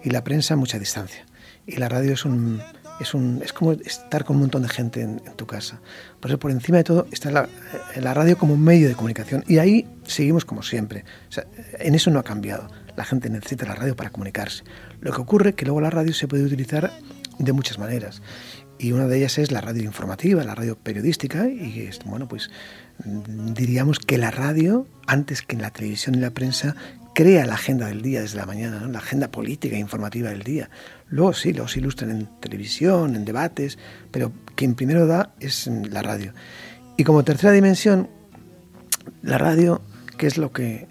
[0.05, 1.25] y la prensa mucha distancia.
[1.67, 2.61] Y la radio es un,
[3.01, 5.81] es, un, es como estar con un montón de gente en, tu casa.
[6.21, 7.49] Por eso, por encima de todo, está la,
[7.95, 9.45] eh, la, radio como medio de comunicación.
[9.49, 11.05] Y ahí seguimos como siempre.
[11.31, 11.47] O sea,
[11.79, 12.69] en eso no ha cambiado.
[12.97, 14.63] La gente necesita la radio para comunicarse.
[15.01, 16.93] Lo que ocurre es que luego la radio se puede utilizar
[17.39, 18.23] de muchas maneras.
[18.79, 22.51] Y una de ellas es la radio informativa, la radio periodística, y bueno, pues
[23.05, 26.77] diríamos que la radio, antes que en la televisión y la prensa,
[27.15, 30.69] crea la agenda del día desde la mañana, la agenda política e informativa del día.
[31.09, 33.79] Luego sí, los ilustran en televisión, en debates,
[34.11, 36.35] pero quien primero da es la radio.
[36.99, 38.11] Y como tercera dimensión,
[39.23, 39.81] la radio,
[40.19, 40.89] que es lo que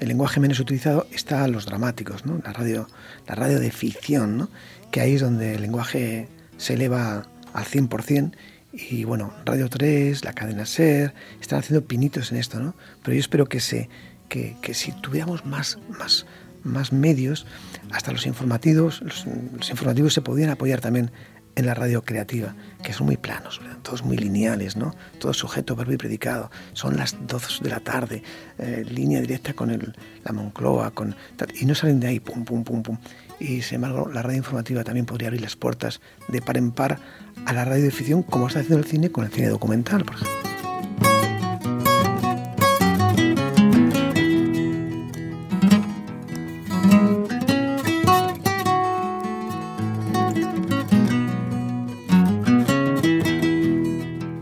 [0.00, 2.40] el lenguaje menos utilizado, está los dramáticos, ¿no?
[2.42, 2.88] la, radio,
[3.26, 4.50] la radio de ficción, ¿no?
[4.96, 8.34] Que ahí es donde el lenguaje se eleva al 100%.
[8.72, 12.74] Y bueno, Radio 3, la cadena SER, están haciendo pinitos en esto, ¿no?
[13.02, 13.90] Pero yo espero que, se,
[14.30, 16.24] que, que si tuviéramos más, más,
[16.64, 17.46] más medios,
[17.90, 19.26] hasta los informativos, los,
[19.68, 21.10] informativos se podían apoyar también
[21.56, 24.94] en la radio creativa, que son muy planos, todos muy lineales, ¿no?
[25.18, 26.50] Todo sujeto, verbo y predicado.
[26.72, 28.22] Son las 12 de la tarde,
[28.56, 31.14] eh, línea directa con el, la Moncloa, con,
[31.60, 32.96] y no salen de ahí, pum, pum, pum, pum
[33.38, 36.98] y sin embargo la radio informativa también podría abrir las puertas de par en par
[37.44, 40.14] a la radio de ficción como está haciendo el cine con el cine documental, por
[40.16, 40.36] ejemplo.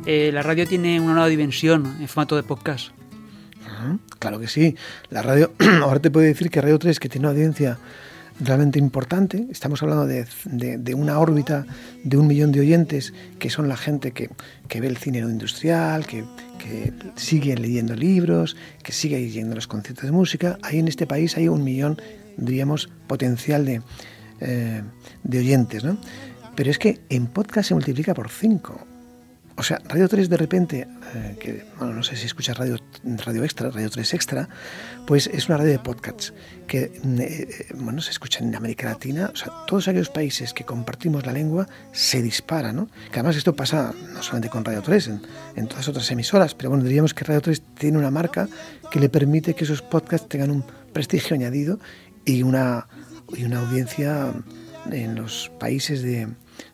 [0.07, 2.91] Eh, la radio tiene una nueva dimensión en formato de podcast.
[4.19, 4.77] Claro que sí.
[5.11, 5.53] La radio,
[5.83, 7.79] ahora te puedo decir que Radio 3, que tiene una audiencia
[8.41, 9.47] realmente importante.
[9.51, 11.67] Estamos hablando de, de, una órbita
[12.03, 14.31] de un millón de oyentes que son la gente que,
[14.69, 16.25] que ve el cine industrial, que,
[16.59, 20.59] que, sigue leyendo libros, que sigue yendo los conciertos de música.
[20.63, 22.01] Ahí en este país hay un millón,
[22.37, 23.83] diríamos, potencial de,
[24.41, 24.83] eh,
[25.23, 25.85] de oyentes.
[25.85, 25.99] ¿no?
[26.55, 28.87] Pero es que en podcast se multiplica por cinco.
[29.57, 32.77] O sea, Radio 3 de repente, eh, que no sé si escuchas radio,
[33.25, 34.49] radio Extra, Radio 3 Extra,
[35.07, 36.35] pues es una radio de podcasts
[36.67, 39.31] que mm, eh, bueno, se escucha en América Latina.
[39.33, 42.89] O sea, todos aquellos países que compartimos la lengua se disparan, ¿no?
[43.13, 45.23] Que además esto pasa no solamente con Radio 3, en,
[45.55, 48.49] en todas otras emisoras, pero bueno, diríamos que Radio 3 tiene una marca
[48.91, 51.79] que le permite que esos podcasts tengan un prestigio añadido
[52.25, 52.89] y una,
[53.37, 54.33] y una audiencia
[54.91, 56.29] en los países de,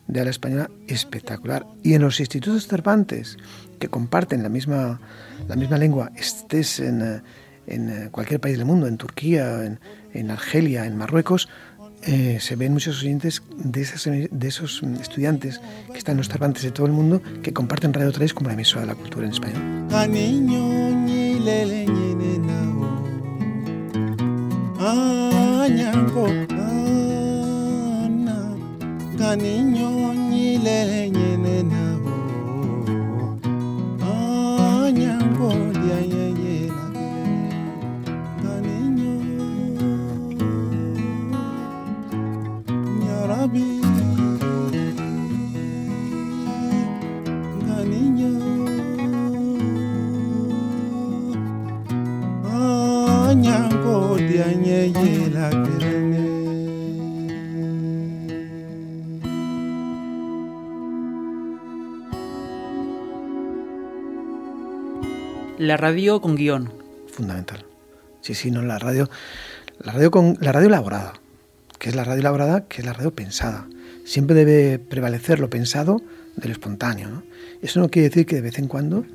[0.07, 1.65] de habla española espectacular.
[1.83, 3.37] Y en los institutos Cervantes,
[3.79, 4.99] que comparten la misma,
[5.47, 7.21] la misma lengua, estés en, eh,
[7.67, 9.79] en eh, cualquier país del mundo, en Turquía, en,
[10.13, 11.47] en Argelia, en Marruecos,
[12.03, 16.63] eh, se ven muchos oyentes de, esas, de esos estudiantes que están en los Cervantes
[16.63, 19.31] de todo el mundo que comparten Radio 3 como la emisora de la cultura en
[19.31, 19.87] español.
[29.21, 30.77] ka ninyoonyile
[31.15, 32.13] nyene nabo.
[34.11, 35.49] Anyango
[35.81, 36.69] lyayeyelage
[38.41, 39.13] kaninyo
[43.01, 43.67] nyarabi.
[47.65, 48.33] Kaninyo
[52.57, 53.95] anyango
[54.27, 55.50] lyayeyelage
[65.61, 66.73] La radio con guion.
[67.13, 67.63] Fundamental.
[68.21, 69.11] Sí, sí, no, la radio,
[69.79, 71.13] la radio con la radio elaborada,
[71.77, 73.67] que es la radio elaborada, que es la radio pensada.
[74.03, 76.01] Siempre debe prevalecer lo pensado
[76.35, 77.21] de lo espontáneo.
[77.61, 79.05] Eso no quiere decir que de vez en cuando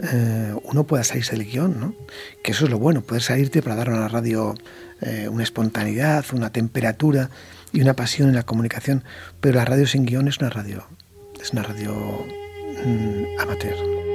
[0.00, 1.96] eh, uno pueda salirse del guion, ¿no?
[2.44, 4.54] que eso es lo bueno, poder salirte para dar a la radio
[5.00, 7.30] eh, una espontaneidad, una temperatura
[7.72, 9.02] y una pasión en la comunicación.
[9.40, 10.86] Pero la radio sin guion es una radio,
[11.42, 11.96] es una radio
[12.84, 14.05] mm, amateur.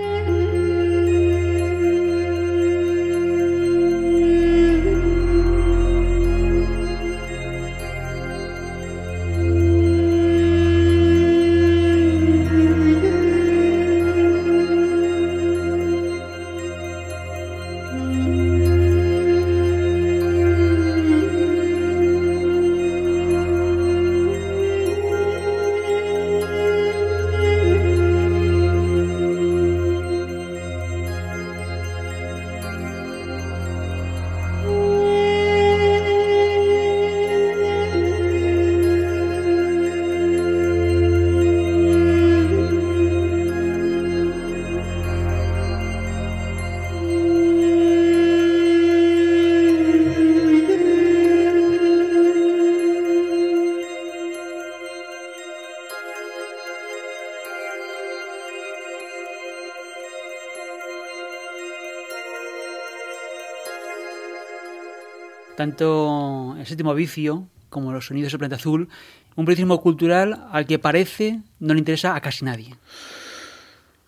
[66.72, 68.90] Séptimo vicio como los sonidos del planeta azul,
[69.36, 72.76] un periodismo cultural al que parece no le interesa a casi nadie.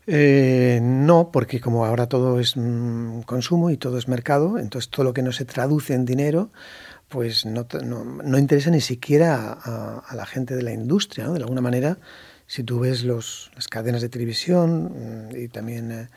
[0.06, 5.06] Eh, no, porque como ahora todo es mm, consumo y todo es mercado, entonces todo
[5.06, 6.52] lo que no se traduce en dinero,
[7.08, 11.30] pues no, no, interesa ni siquiera a, la gente de la industria.
[11.30, 12.00] De alguna manera,
[12.48, 16.08] si tú ves los, las cadenas de televisión mm, y también eh,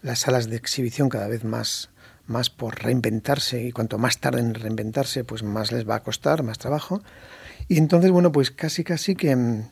[0.00, 1.90] las salas de exhibición cada vez más
[2.26, 6.42] más por reinventarse y cuanto más tarde en reinventarse, pues más les va a costar,
[6.42, 7.02] más trabajo.
[7.68, 9.62] Y entonces, bueno, pues casi casi que,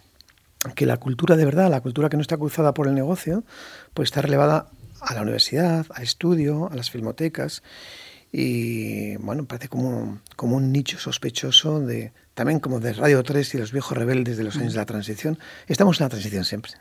[0.74, 3.44] que la cultura de verdad, la cultura que no está cruzada por el negocio,
[3.94, 4.68] pues está relevada
[5.00, 7.62] a la universidad, al estudio, a las filmotecas
[8.32, 13.58] y bueno, parece como, como un nicho sospechoso de también como de Radio 3 y
[13.58, 15.38] los viejos rebeldes de los años de la transición.
[15.66, 16.72] Estamos en la transición siempre.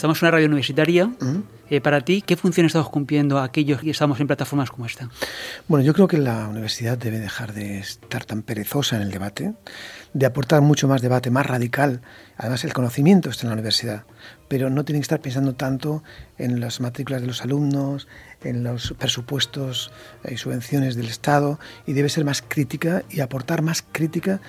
[0.00, 1.10] Estamos en una radio universitaria
[1.70, 5.08] Eh, para ti, ¿qué función estamos cumpliendo aquellos que estamos en plataformas como esta?
[5.68, 9.54] Bueno, yo creo que la universidad debe dejar de estar tan perezosa en el debate,
[10.12, 12.00] de aportar mucho más debate, más radical.
[12.36, 14.02] Además, el conocimiento está en la universidad,
[14.48, 16.02] pero no tienen que estar pensando tanto
[16.38, 18.08] en las matrículas de los alumnos,
[18.42, 19.92] en los presupuestos
[20.28, 24.40] y subvenciones del Estado, y debe ser más crítica y aportar más crítica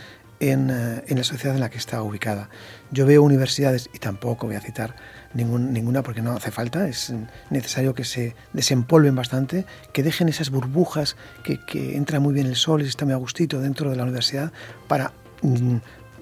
[0.42, 2.50] en, eh, en, la sociedad en la que está ubicada.
[2.90, 4.96] Yo veo universidades, y tampoco voy a citar
[5.34, 7.14] ningún, ninguna porque no hace falta, es
[7.50, 12.56] necesario que se desempolven bastante, que dejen esas burbujas, que, que entra muy bien el
[12.56, 14.52] sol y está muy a gustito dentro de la universidad
[14.88, 15.14] para
[15.44, 15.78] mm,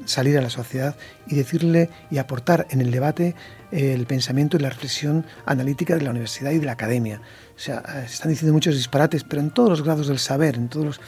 [0.06, 0.96] salir a la sociedad
[1.26, 3.36] y decirle y aportar en el debate
[3.72, 7.22] eh, el pensamiento y la reflexión analítica de la universidad y de la academia.
[7.56, 10.68] O sea, se están diciendo muchos disparates, pero en todos los grados del saber, en
[10.68, 11.02] todos los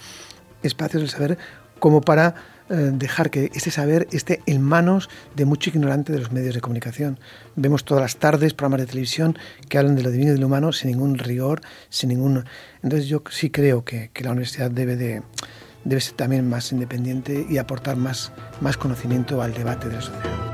[0.63, 1.37] espacios del saber,
[1.79, 2.33] como para eh,
[2.75, 7.19] dejar que este saber esté en manos de mucho ignorante de los medios de comunicación.
[7.55, 9.37] Vemos todas las tardes programas de televisión
[9.69, 12.45] que hablan de lo divino y de lo humano sin ningún rigor, sin ningún...
[12.81, 15.21] Entonces yo sí creo que, que la universidad debe de
[15.83, 20.50] debe ser también más independiente y aportar más, más conocimiento al debate de la sociedad.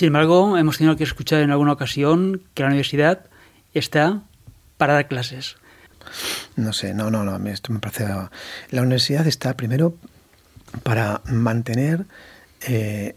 [0.00, 3.26] Sin embargo, hemos tenido que escuchar en alguna ocasión que la universidad
[3.74, 4.22] está
[4.78, 5.56] para dar clases.
[6.56, 8.06] No sé, no, no, no, esto me parece...
[8.70, 9.94] La universidad está primero
[10.84, 12.06] para mantener
[12.62, 13.14] eh,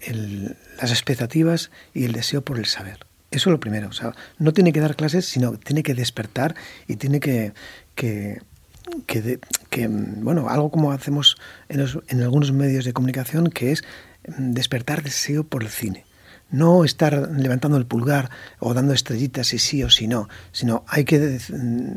[0.77, 3.05] las expectativas y el deseo por el saber.
[3.31, 3.87] Eso es lo primero.
[3.87, 6.53] O sea, no tiene que dar clases, sino tiene que despertar
[6.89, 7.53] y tiene que,
[7.95, 8.41] que,
[9.05, 11.37] que, que bueno, algo como hacemos
[11.69, 13.85] en, los, en algunos medios de comunicación, que es
[14.27, 16.03] despertar deseo por el cine
[16.53, 18.29] no estar levantando el pulgar
[18.59, 21.39] o dando estrellitas si sí o si no, sino hay que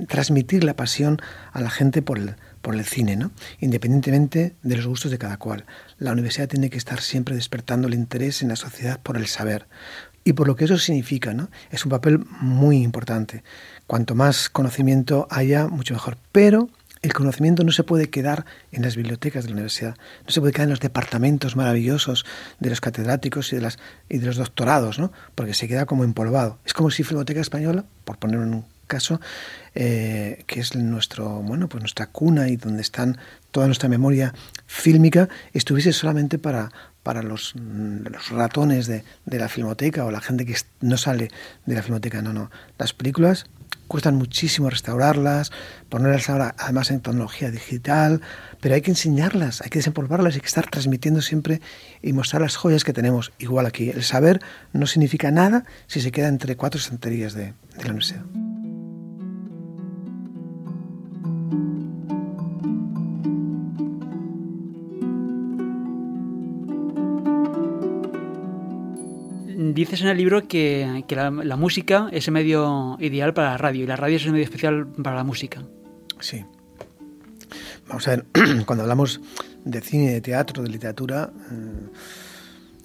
[0.09, 1.21] transmitir la pasión
[1.53, 3.31] a la gente por el, por el cine, ¿no?
[3.61, 5.67] independientemente de los gustos de cada cual.
[5.99, 9.69] La universidad tiene que estar siempre despertando el interés en la sociedad por el saber
[10.25, 11.35] y por lo que eso significa.
[11.35, 11.51] ¿no?
[11.71, 13.45] Es un papel muy importante.
[13.87, 16.19] Cuanto más conocimiento haya, mucho mejor.
[16.33, 16.69] Pero
[17.07, 20.53] el conocimiento no se puede quedar en las bibliotecas de la universidad, no se puede
[20.53, 22.27] quedar en los departamentos maravillosos
[22.59, 23.79] de los catedráticos y de, las,
[24.09, 25.13] y de los doctorados, ¿no?
[25.37, 26.59] porque se queda como empolvado.
[26.67, 29.21] Es como si Filmoteca Española, por poner un caso,
[29.77, 33.19] eh, que es nuestro, bueno, pues nuestra cuna y donde están
[33.53, 34.35] toda nuestra memoria
[34.67, 36.73] fílmica, estuviese solamente para,
[37.05, 41.31] para los, los ratones de, de, la filmoteca o la gente que no sale
[41.67, 42.21] de la filmoteca.
[42.21, 42.51] No, no.
[42.79, 43.47] Las películas
[43.89, 45.53] cuestan muchísimo restaurarlas,
[45.89, 48.20] ponerlas ahora además en tecnología digital,
[48.61, 51.61] pero hay que enseñarlas, hay que desempolvarlas, hay que estar transmitiendo siempre
[52.03, 53.32] y mostrar las joyas que tenemos.
[53.39, 54.41] Igual aquí, el saber
[54.72, 58.24] no significa nada si se queda entre cuatro estanterías de, de la universidad.
[69.77, 73.85] Dices en el libro que, que la, música es el medio ideal para la radio
[73.85, 75.62] y la radio es el medio especial para la música.
[76.18, 76.45] Sí.
[77.87, 78.24] Vamos a ver,
[78.66, 79.20] cuando hablamos
[79.64, 81.89] de cine, de teatro, de literatura, eh,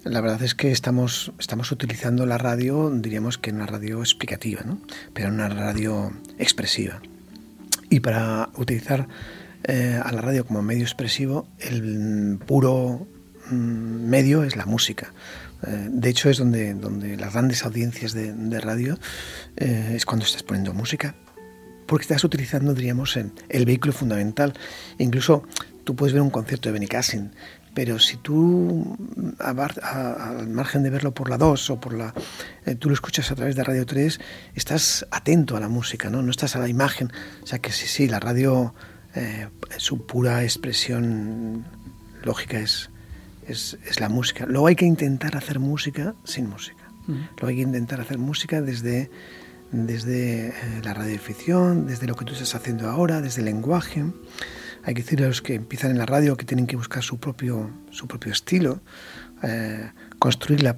[0.04, 4.62] la verdad es que estamos, estamos utilizando la radio, diríamos que en una radio explicativa,
[4.62, 4.78] ¿no?
[5.14, 7.00] pero en una radio expresiva.
[7.88, 9.08] Y para utilizar
[9.64, 13.06] eh, a la radio como medio expresivo, el puro
[13.50, 13.54] mm,
[14.08, 15.12] medio es la música.
[15.66, 18.98] Eh, de hecho, es donde, donde las grandes audiencias de, radio
[19.56, 21.14] eh, es cuando estás poniendo música,
[21.86, 24.54] porque estás utilizando, diríamos, el, el vehículo fundamental.
[24.98, 25.44] Incluso
[25.84, 27.32] tú puedes ver un concierto de Benny Cassin,
[27.74, 28.96] pero si tú,
[29.38, 32.12] al margen de verlo por la 2 o por la...
[32.66, 34.20] Eh, tú lo escuchas a través de Radio 3,
[34.54, 36.22] estás atento a la música, ¿no?
[36.22, 37.10] No estás a la imagen.
[37.42, 38.74] O sea que sí, sí, la radio,
[39.76, 41.66] su pura expresión
[42.22, 42.91] lógica es,
[43.46, 44.46] es, es, la música.
[44.46, 46.84] Luego hay que intentar hacer música sin música.
[47.08, 47.28] Uh -huh.
[47.38, 49.10] Luego hay que intentar hacer música desde,
[49.72, 50.52] desde eh,
[50.84, 54.04] la radioficción, desde lo que tú estás haciendo ahora, desde el lenguaje.
[54.84, 57.18] Hay que decir a los que empiezan en la radio que tienen que buscar su
[57.18, 58.80] propio, su propio estilo,
[59.42, 60.76] eh, construir la,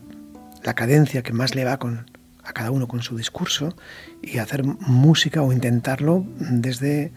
[0.62, 2.06] la, cadencia que más le va con,
[2.44, 3.74] a cada uno con su discurso
[4.22, 7.12] y hacer música o intentarlo desde,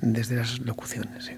[0.00, 1.24] desde las locuciones.
[1.24, 1.32] ¿sí?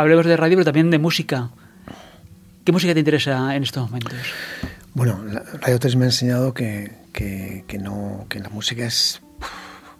[0.00, 1.50] Hablemos de radio, pero también de música.
[2.64, 4.18] ¿Qué música te interesa en estos momentos?
[4.94, 5.24] Bueno,
[5.60, 9.20] Radio 3 me ha enseñado que, que, no, que la música es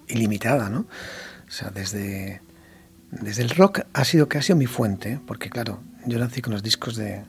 [0.08, 0.80] ilimitada, ¿no?
[0.80, 2.42] O sea, desde,
[3.10, 6.96] desde el rock ha sido casi mi fuente, porque claro, yo nací con los discos
[6.96, 7.22] de,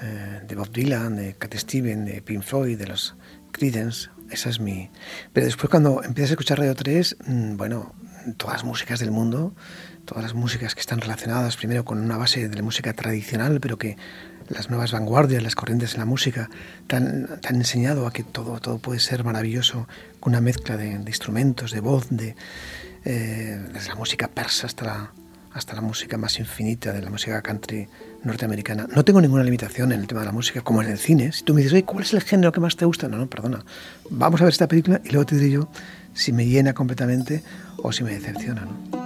[0.00, 3.14] eh, de Bob Dylan, de Cat Steven, de Pink Floyd, de los
[3.52, 4.90] Creedence, esa es mi...
[5.32, 7.94] Pero después cuando empiezas a escuchar Radio 3, mm, bueno,
[8.36, 9.54] todas las músicas del mundo,
[10.04, 13.78] todas las músicas que están relacionadas primero con una base de la música tradicional, pero
[13.78, 13.96] que
[14.48, 16.50] las nuevas vanguardias, las corrientes en la música,
[16.86, 19.86] te han, enseñado a que todo, todo puede ser maravilloso
[20.20, 22.36] con una mezcla de, instrumentos, de voz, de,
[23.04, 25.12] eh, desde la música persa hasta la,
[25.54, 27.88] hasta la música más infinita de la música country
[28.24, 28.86] norteamericana.
[28.94, 31.32] No tengo ninguna limitación en el tema de la música, como en el cine.
[31.32, 33.08] Si tú me dices, ¿cuál es el género que más te gusta?
[33.08, 33.64] No, no, perdona.
[34.10, 35.68] Vamos a ver esta película y luego te diré yo
[36.14, 37.42] si me llena completamente
[37.78, 38.62] o si me decepciona.
[38.62, 39.01] ¿no?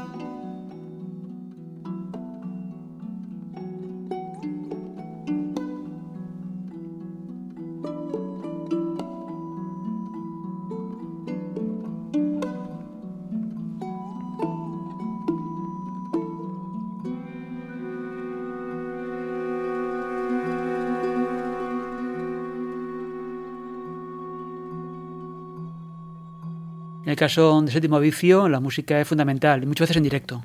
[27.16, 30.44] El caso de Séptimo Vicio, la música es fundamental y muchas veces en directo.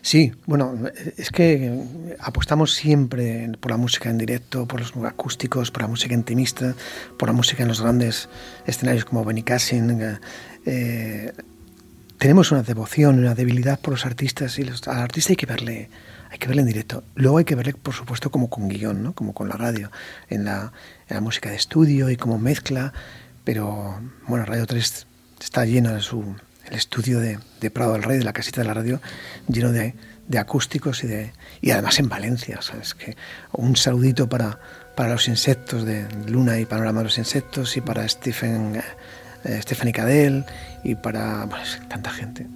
[0.00, 0.78] Sí, bueno,
[1.16, 1.76] es que
[2.20, 6.76] apostamos siempre por la música en directo, por los acústicos, por la música intimista,
[7.18, 8.28] por la música en los grandes
[8.64, 10.18] escenarios como Benicassin.
[10.66, 11.32] Eh,
[12.18, 15.90] tenemos una devoción, una debilidad por los artistas y los, al artista hay que verle
[16.30, 17.02] hay que verle en directo.
[17.16, 19.12] Luego hay que verle, por supuesto, como con guion, ¿no?
[19.12, 19.90] como con la radio,
[20.30, 20.72] en la,
[21.08, 22.94] en la música de estudio y como mezcla.
[23.44, 25.06] Pero bueno, Radio 3
[25.44, 26.36] está lleno de su
[26.68, 27.38] el estudio de,
[27.70, 29.00] Prado del Rey, de la casita de la radio,
[29.48, 29.94] lleno de,
[30.38, 32.94] acústicos y de y además en Valencia, ¿sabes?
[32.94, 33.16] Que
[33.52, 34.58] un saludito para,
[34.94, 38.82] para los insectos de Luna y Panorama de los Insectos y para Stephen,
[39.44, 40.46] eh, Stephanie Cadell
[40.84, 42.46] y para pues, tanta gente.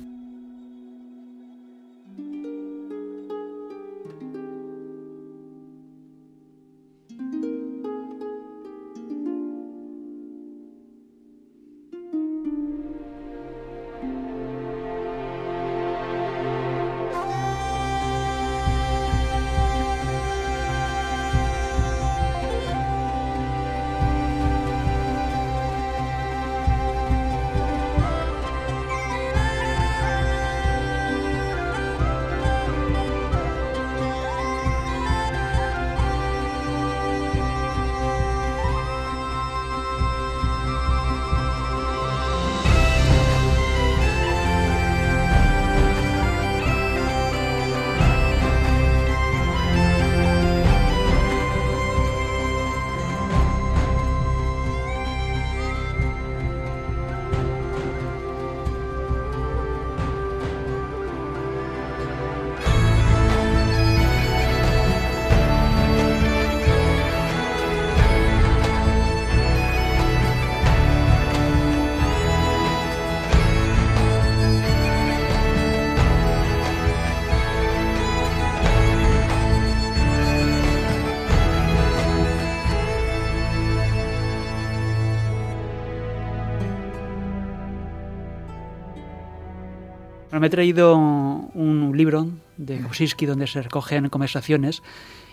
[90.41, 94.82] Me he traído un libro de Kosinski donde se recogen conversaciones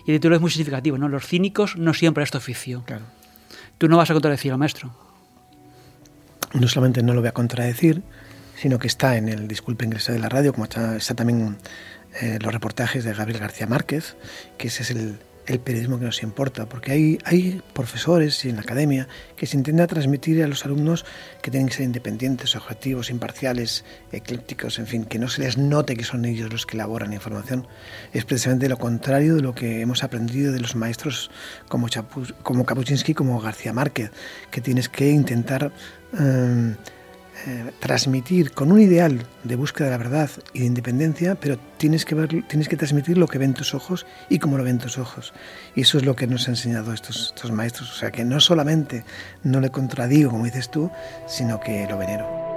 [0.06, 1.08] y el título es muy significativo, ¿no?
[1.08, 2.82] Los cínicos no siempre a este oficio.
[2.86, 3.04] Claro.
[3.78, 4.94] Tú no vas a contradecir al maestro.
[6.52, 8.02] No solamente no lo voy a contradecir,
[8.56, 11.56] sino que está en el Disculpe Ingreso de la Radio, como está, también
[12.20, 14.16] eh, los reportajes de Gabriel García Márquez,
[14.58, 18.62] que ese es el, el periodismo que nos importa, porque hay, hay profesores en la
[18.62, 21.04] academia que se intenta transmitir a los alumnos
[21.42, 25.96] que tienen que ser independientes, objetivos, imparciales, eclépticos, en fin, que no se les note
[25.96, 27.66] que son ellos los que elaboran información.
[28.12, 31.30] Es precisamente lo contrario de lo que hemos aprendido de los maestros
[31.68, 31.88] como,
[32.42, 34.10] como Kapuczynski, como García Márquez,
[34.50, 35.72] que tienes que intentar...
[36.18, 36.74] Eh,
[37.46, 42.04] eh, transmitir con un ideal de búsqueda de la verdad y de independencia, pero tienes
[42.04, 44.96] que, ver, tienes que transmitir lo que ven tus ojos y cómo lo ven tus
[44.96, 45.34] ojos.
[45.74, 47.92] Y eso es lo que nos han enseñado estos, estos maestros.
[47.92, 49.04] O sea, que no solamente
[49.42, 50.90] no le contradigo, como dices tú,
[51.26, 52.53] sino que lo venero.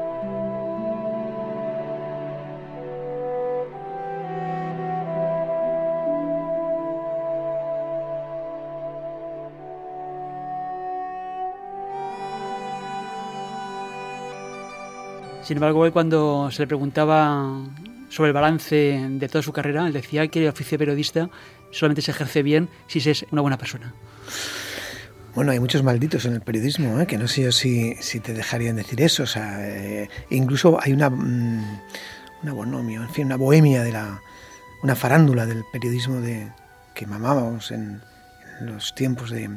[15.48, 17.64] Sin embargo, cuando se le preguntaba
[18.10, 19.88] sobre el balance de toda su carrera.
[19.88, 21.30] Él decía que el oficio de periodista
[21.72, 23.94] solamente se ejerce bien si se es una buena persona.
[25.36, 27.08] Bueno, hay muchos malditos en el periodismo, ¿eh?
[27.08, 29.24] que no sé yo si, te dejarían decir eso.
[29.24, 31.80] O sea, eh, incluso hay una, mm,
[32.44, 34.20] una bonomio, en fin, una bohemia de la,
[34.84, 36.52] una farándula del periodismo de,
[36.94, 38.02] que mamábamos en,
[38.60, 39.50] los tiempos de,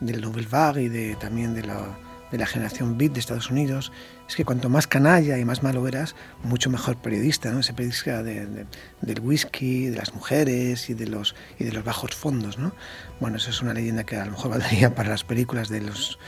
[0.00, 1.96] del Nouvelle Vague y de, también de la,
[2.32, 3.92] de la generación beat de Estados Unidos,
[4.26, 7.60] es que cuanto más canalla y más malo eras, mucho mejor periodista, ¿no?
[7.60, 8.66] Ese periodista de,
[9.02, 12.72] del whisky, de las mujeres y de los, y de los bajos fondos, ¿no?
[13.20, 16.18] Bueno, eso es una leyenda que a lo mejor valdría para las películas de los,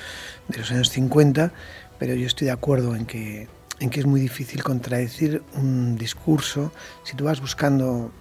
[0.48, 1.52] de los años 50,
[1.98, 3.48] pero yo estoy de acuerdo en que,
[3.80, 8.12] en que es muy difícil contradecir un discurso si tú vas buscando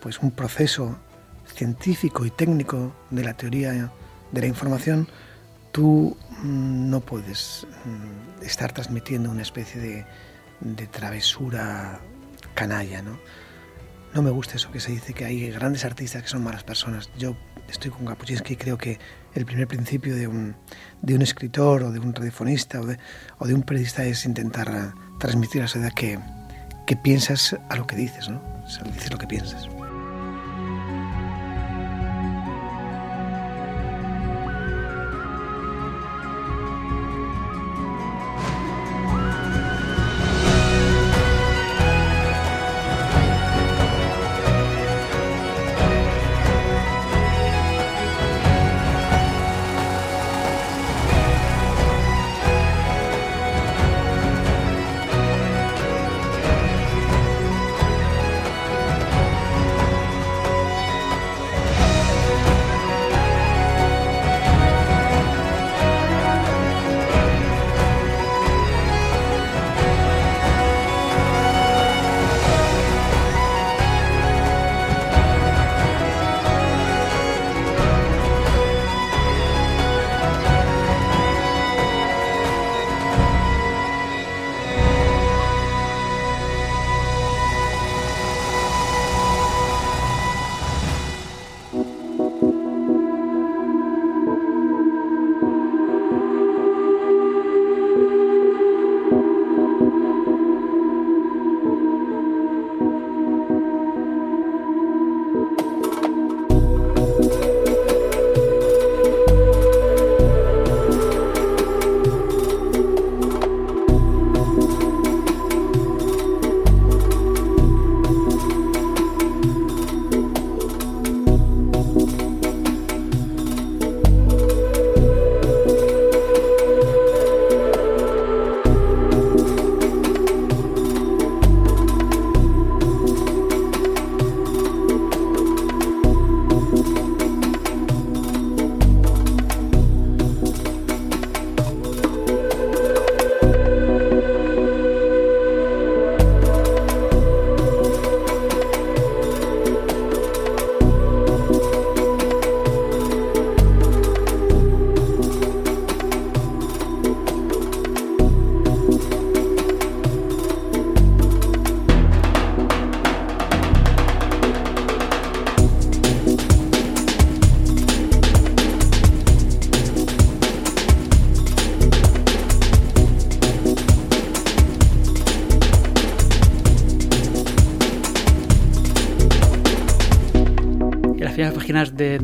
[0.00, 0.98] pues un proceso
[1.54, 3.90] científico y técnico de la teoría
[4.32, 5.08] de la información,
[5.74, 10.06] tú mm, no puedes mm, estar transmitiendo una especie de,
[10.60, 12.00] de travesura
[12.54, 13.18] canalla, ¿no?
[14.14, 17.10] No me gusta eso que se dice que hay grandes artistas que son malas personas.
[17.18, 17.34] Yo
[17.68, 19.00] estoy con Kapuczynski y creo que
[19.34, 20.54] el primer principio de un,
[21.02, 22.96] de un escritor o de un radiofonista o de,
[23.38, 26.20] o de un periodista es intentar transmitir a la sociedad que,
[26.86, 28.40] que piensas a lo que dices, ¿no?
[28.64, 29.68] O sea, dices lo que piensas.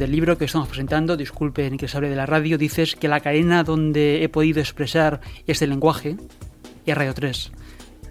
[0.00, 3.20] Del libro que estamos presentando, disculpen que se hable de la radio, dices que la
[3.20, 6.16] cadena donde he podido expresar este lenguaje
[6.86, 7.52] es Radio 3.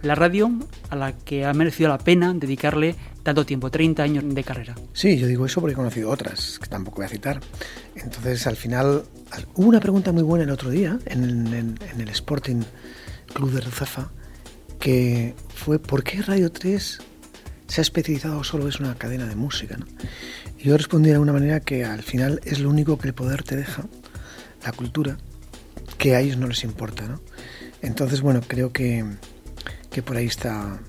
[0.03, 0.51] La radio
[0.91, 4.75] a la que ha merecido la pena dedicarle tanto tiempo, 30 años de carrera.
[4.93, 7.39] Sí, yo digo eso porque he conocido otras, que tampoco voy a citar.
[7.95, 9.03] Entonces, al final,
[9.55, 12.61] hubo una pregunta muy buena el otro día en, el Sporting
[13.33, 14.11] Club de Ruzafa,
[14.79, 16.99] que fue ¿por qué Radio 3
[17.67, 19.79] se ha especializado solo es una cadena de música?
[20.59, 23.55] Yo respondí de una manera que al final es lo único que el poder te
[23.55, 23.83] deja,
[24.63, 25.17] la cultura,
[25.97, 27.07] que a ellos no les importa.
[27.07, 27.21] ¿no?
[27.81, 29.05] Entonces, bueno, creo que,
[29.89, 30.79] que por ahí está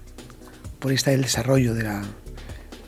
[0.80, 2.02] por ahí está el desarrollo de la,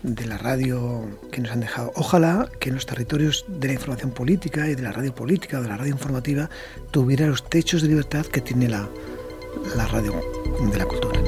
[0.03, 1.93] de la radio que nos han dejado.
[1.95, 5.63] Ojalá que en los territorios de la información política y de la radio política o
[5.63, 6.49] de la radio informativa
[6.91, 8.89] tuviera los techos de libertad que tiene la,
[9.77, 10.21] la radio
[10.71, 11.21] de la cultura.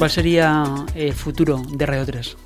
[0.00, 2.36] ¿Cuál sería el futuro de Radio 3?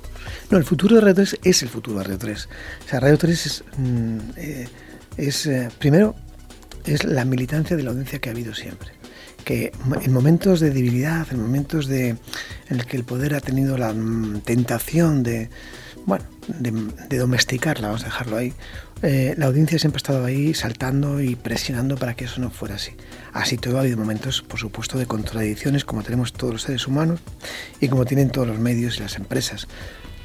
[0.49, 2.49] No, el futuro de Radio 3 es el futuro de Radio 3.
[2.85, 4.67] O sea, Radio 3 es, mm, eh,
[5.15, 6.15] es eh, primero,
[6.83, 8.89] es la militancia de la audiencia que ha habido siempre.
[9.45, 12.19] Que en momentos de debilidad, en momentos de, en
[12.67, 15.49] el que el poder ha tenido la mm, tentación de,
[16.05, 18.53] bueno, de, domesticarla, vamos a dejarlo ahí,
[19.01, 22.75] eh, la audiencia siempre ha estado ahí saltando y presionando para que eso no fuera
[22.75, 22.93] así.
[23.33, 27.19] Así todo ha habido momentos, por supuesto, de contradicciones como tenemos todos los seres humanos
[27.81, 29.67] y como tienen todos los medios y las empresas.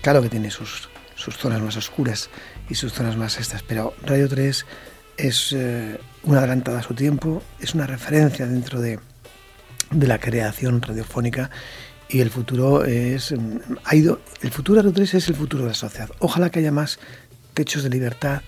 [0.02, 2.30] Claro que tiene sus, zonas más oscuras
[2.68, 4.64] y sus zonas más estas, pero Radio 3
[5.16, 8.98] es eh, una adelantada a su tiempo, es una referencia dentro de,
[9.90, 11.50] de la creación radiofónica
[12.08, 15.64] y el futuro es mm, ha ido el futuro de Radio 3 es el futuro
[15.64, 16.10] de la sociedad.
[16.18, 16.98] Ojalá que haya más
[17.50, 18.42] techos de libertad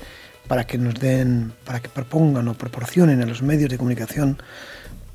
[0.49, 4.39] para que nos den, para que propongan o proporcionen a los medios de comunicación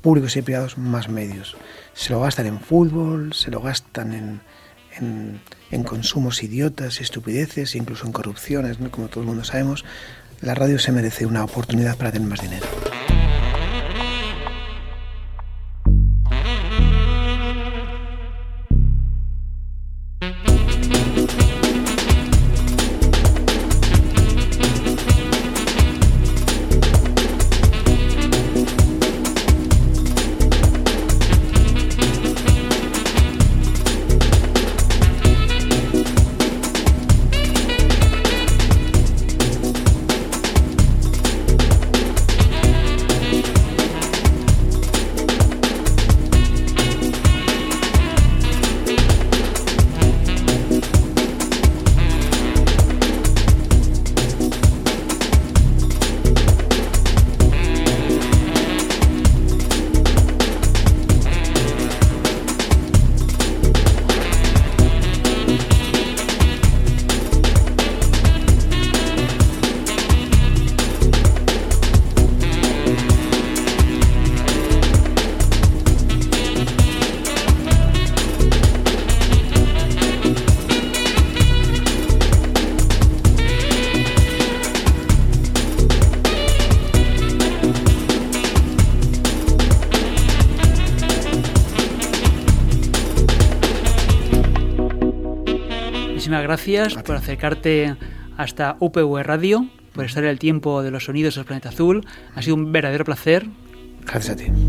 [0.00, 1.56] públicos y privados más medios.
[1.94, 8.12] Se lo gastan en fútbol, se lo gastan en, en, consumos idiotas estupideces, incluso en
[8.12, 9.84] corrupciones, como todo el mundo sabemos.
[10.40, 12.66] La radio se merece una oportunidad para tener más dinero.
[96.72, 97.96] Gracias por acercarte
[98.36, 102.06] hasta UPV Radio, por estar en el tiempo de los sonidos del planeta azul.
[102.34, 103.46] Ha sido un verdadero placer.
[104.04, 104.67] Gracias a ti.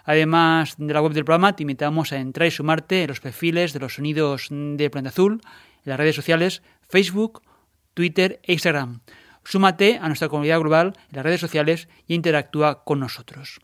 [0.08, 3.74] Además de la web del programa, te invitamos a entrar y sumarte en los perfiles
[3.74, 5.42] de los sonidos de Planeta Azul,
[5.84, 7.42] en las redes sociales Facebook,
[7.92, 9.00] Twitter e Instagram.
[9.44, 13.60] Súmate a nuestra comunidad global en las redes sociales y interactúa con nosotros.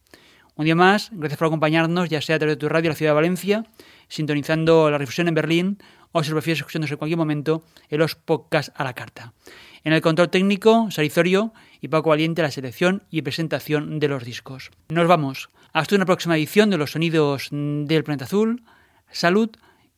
[0.55, 2.97] Un día más, gracias por acompañarnos, ya sea a través de tu radio en la
[2.97, 3.65] ciudad de Valencia,
[4.09, 5.79] sintonizando la difusión en Berlín
[6.17, 9.35] o si lo prefieres escuchándonos en cualquier momento en los podcasts a la carta.
[9.83, 14.71] En el control técnico, Sarizorio y Paco Valiente la selección y presentación de los discos.
[14.89, 15.51] Nos vamos.
[15.73, 18.63] Hasta una próxima edición de los sonidos del planeta azul.
[19.11, 19.51] Salud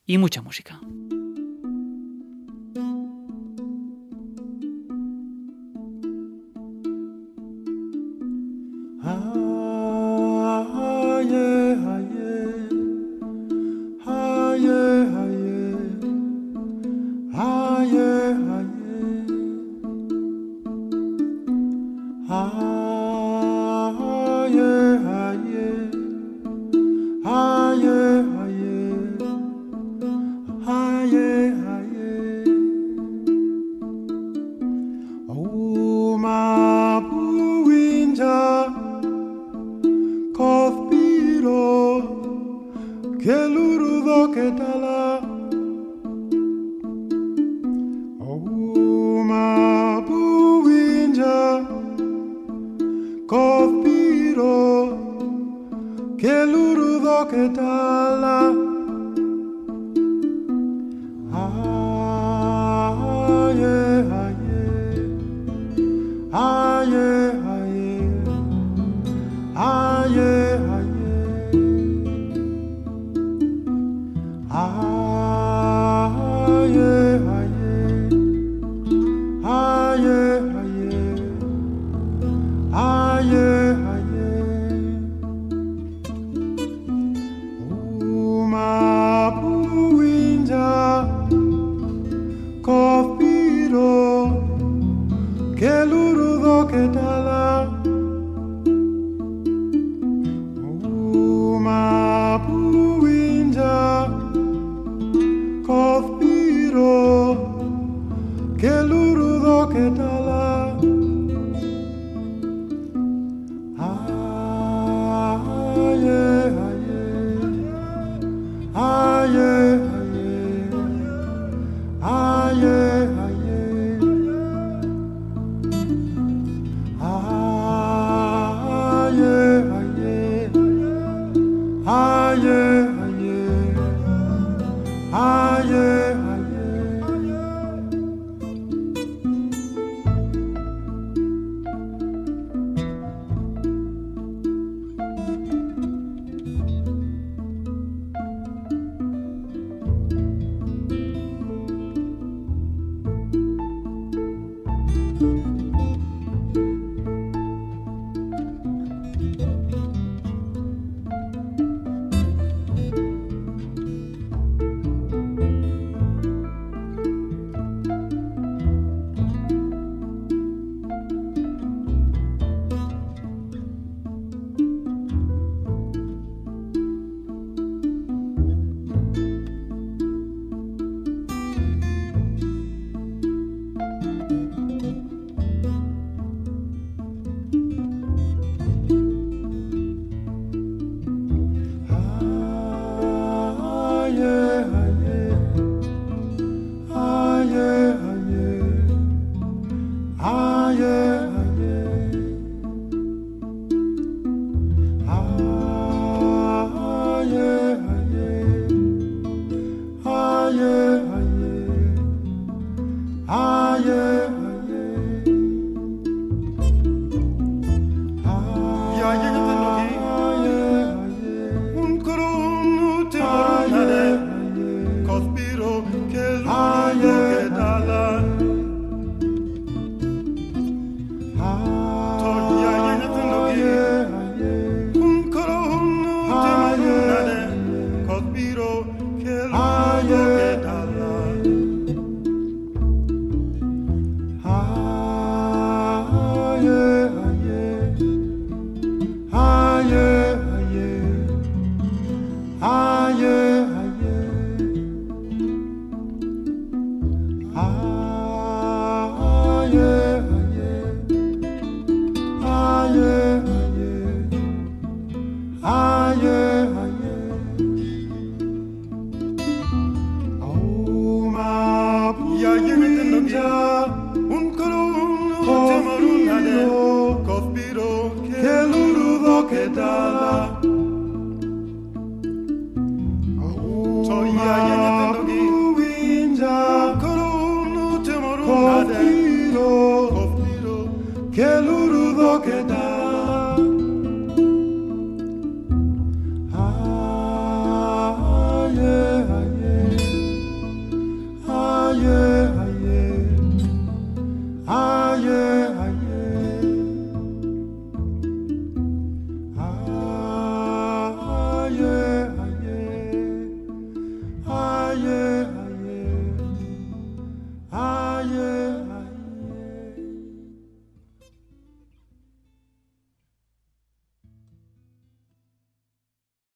[0.07, 0.81] y mucha música.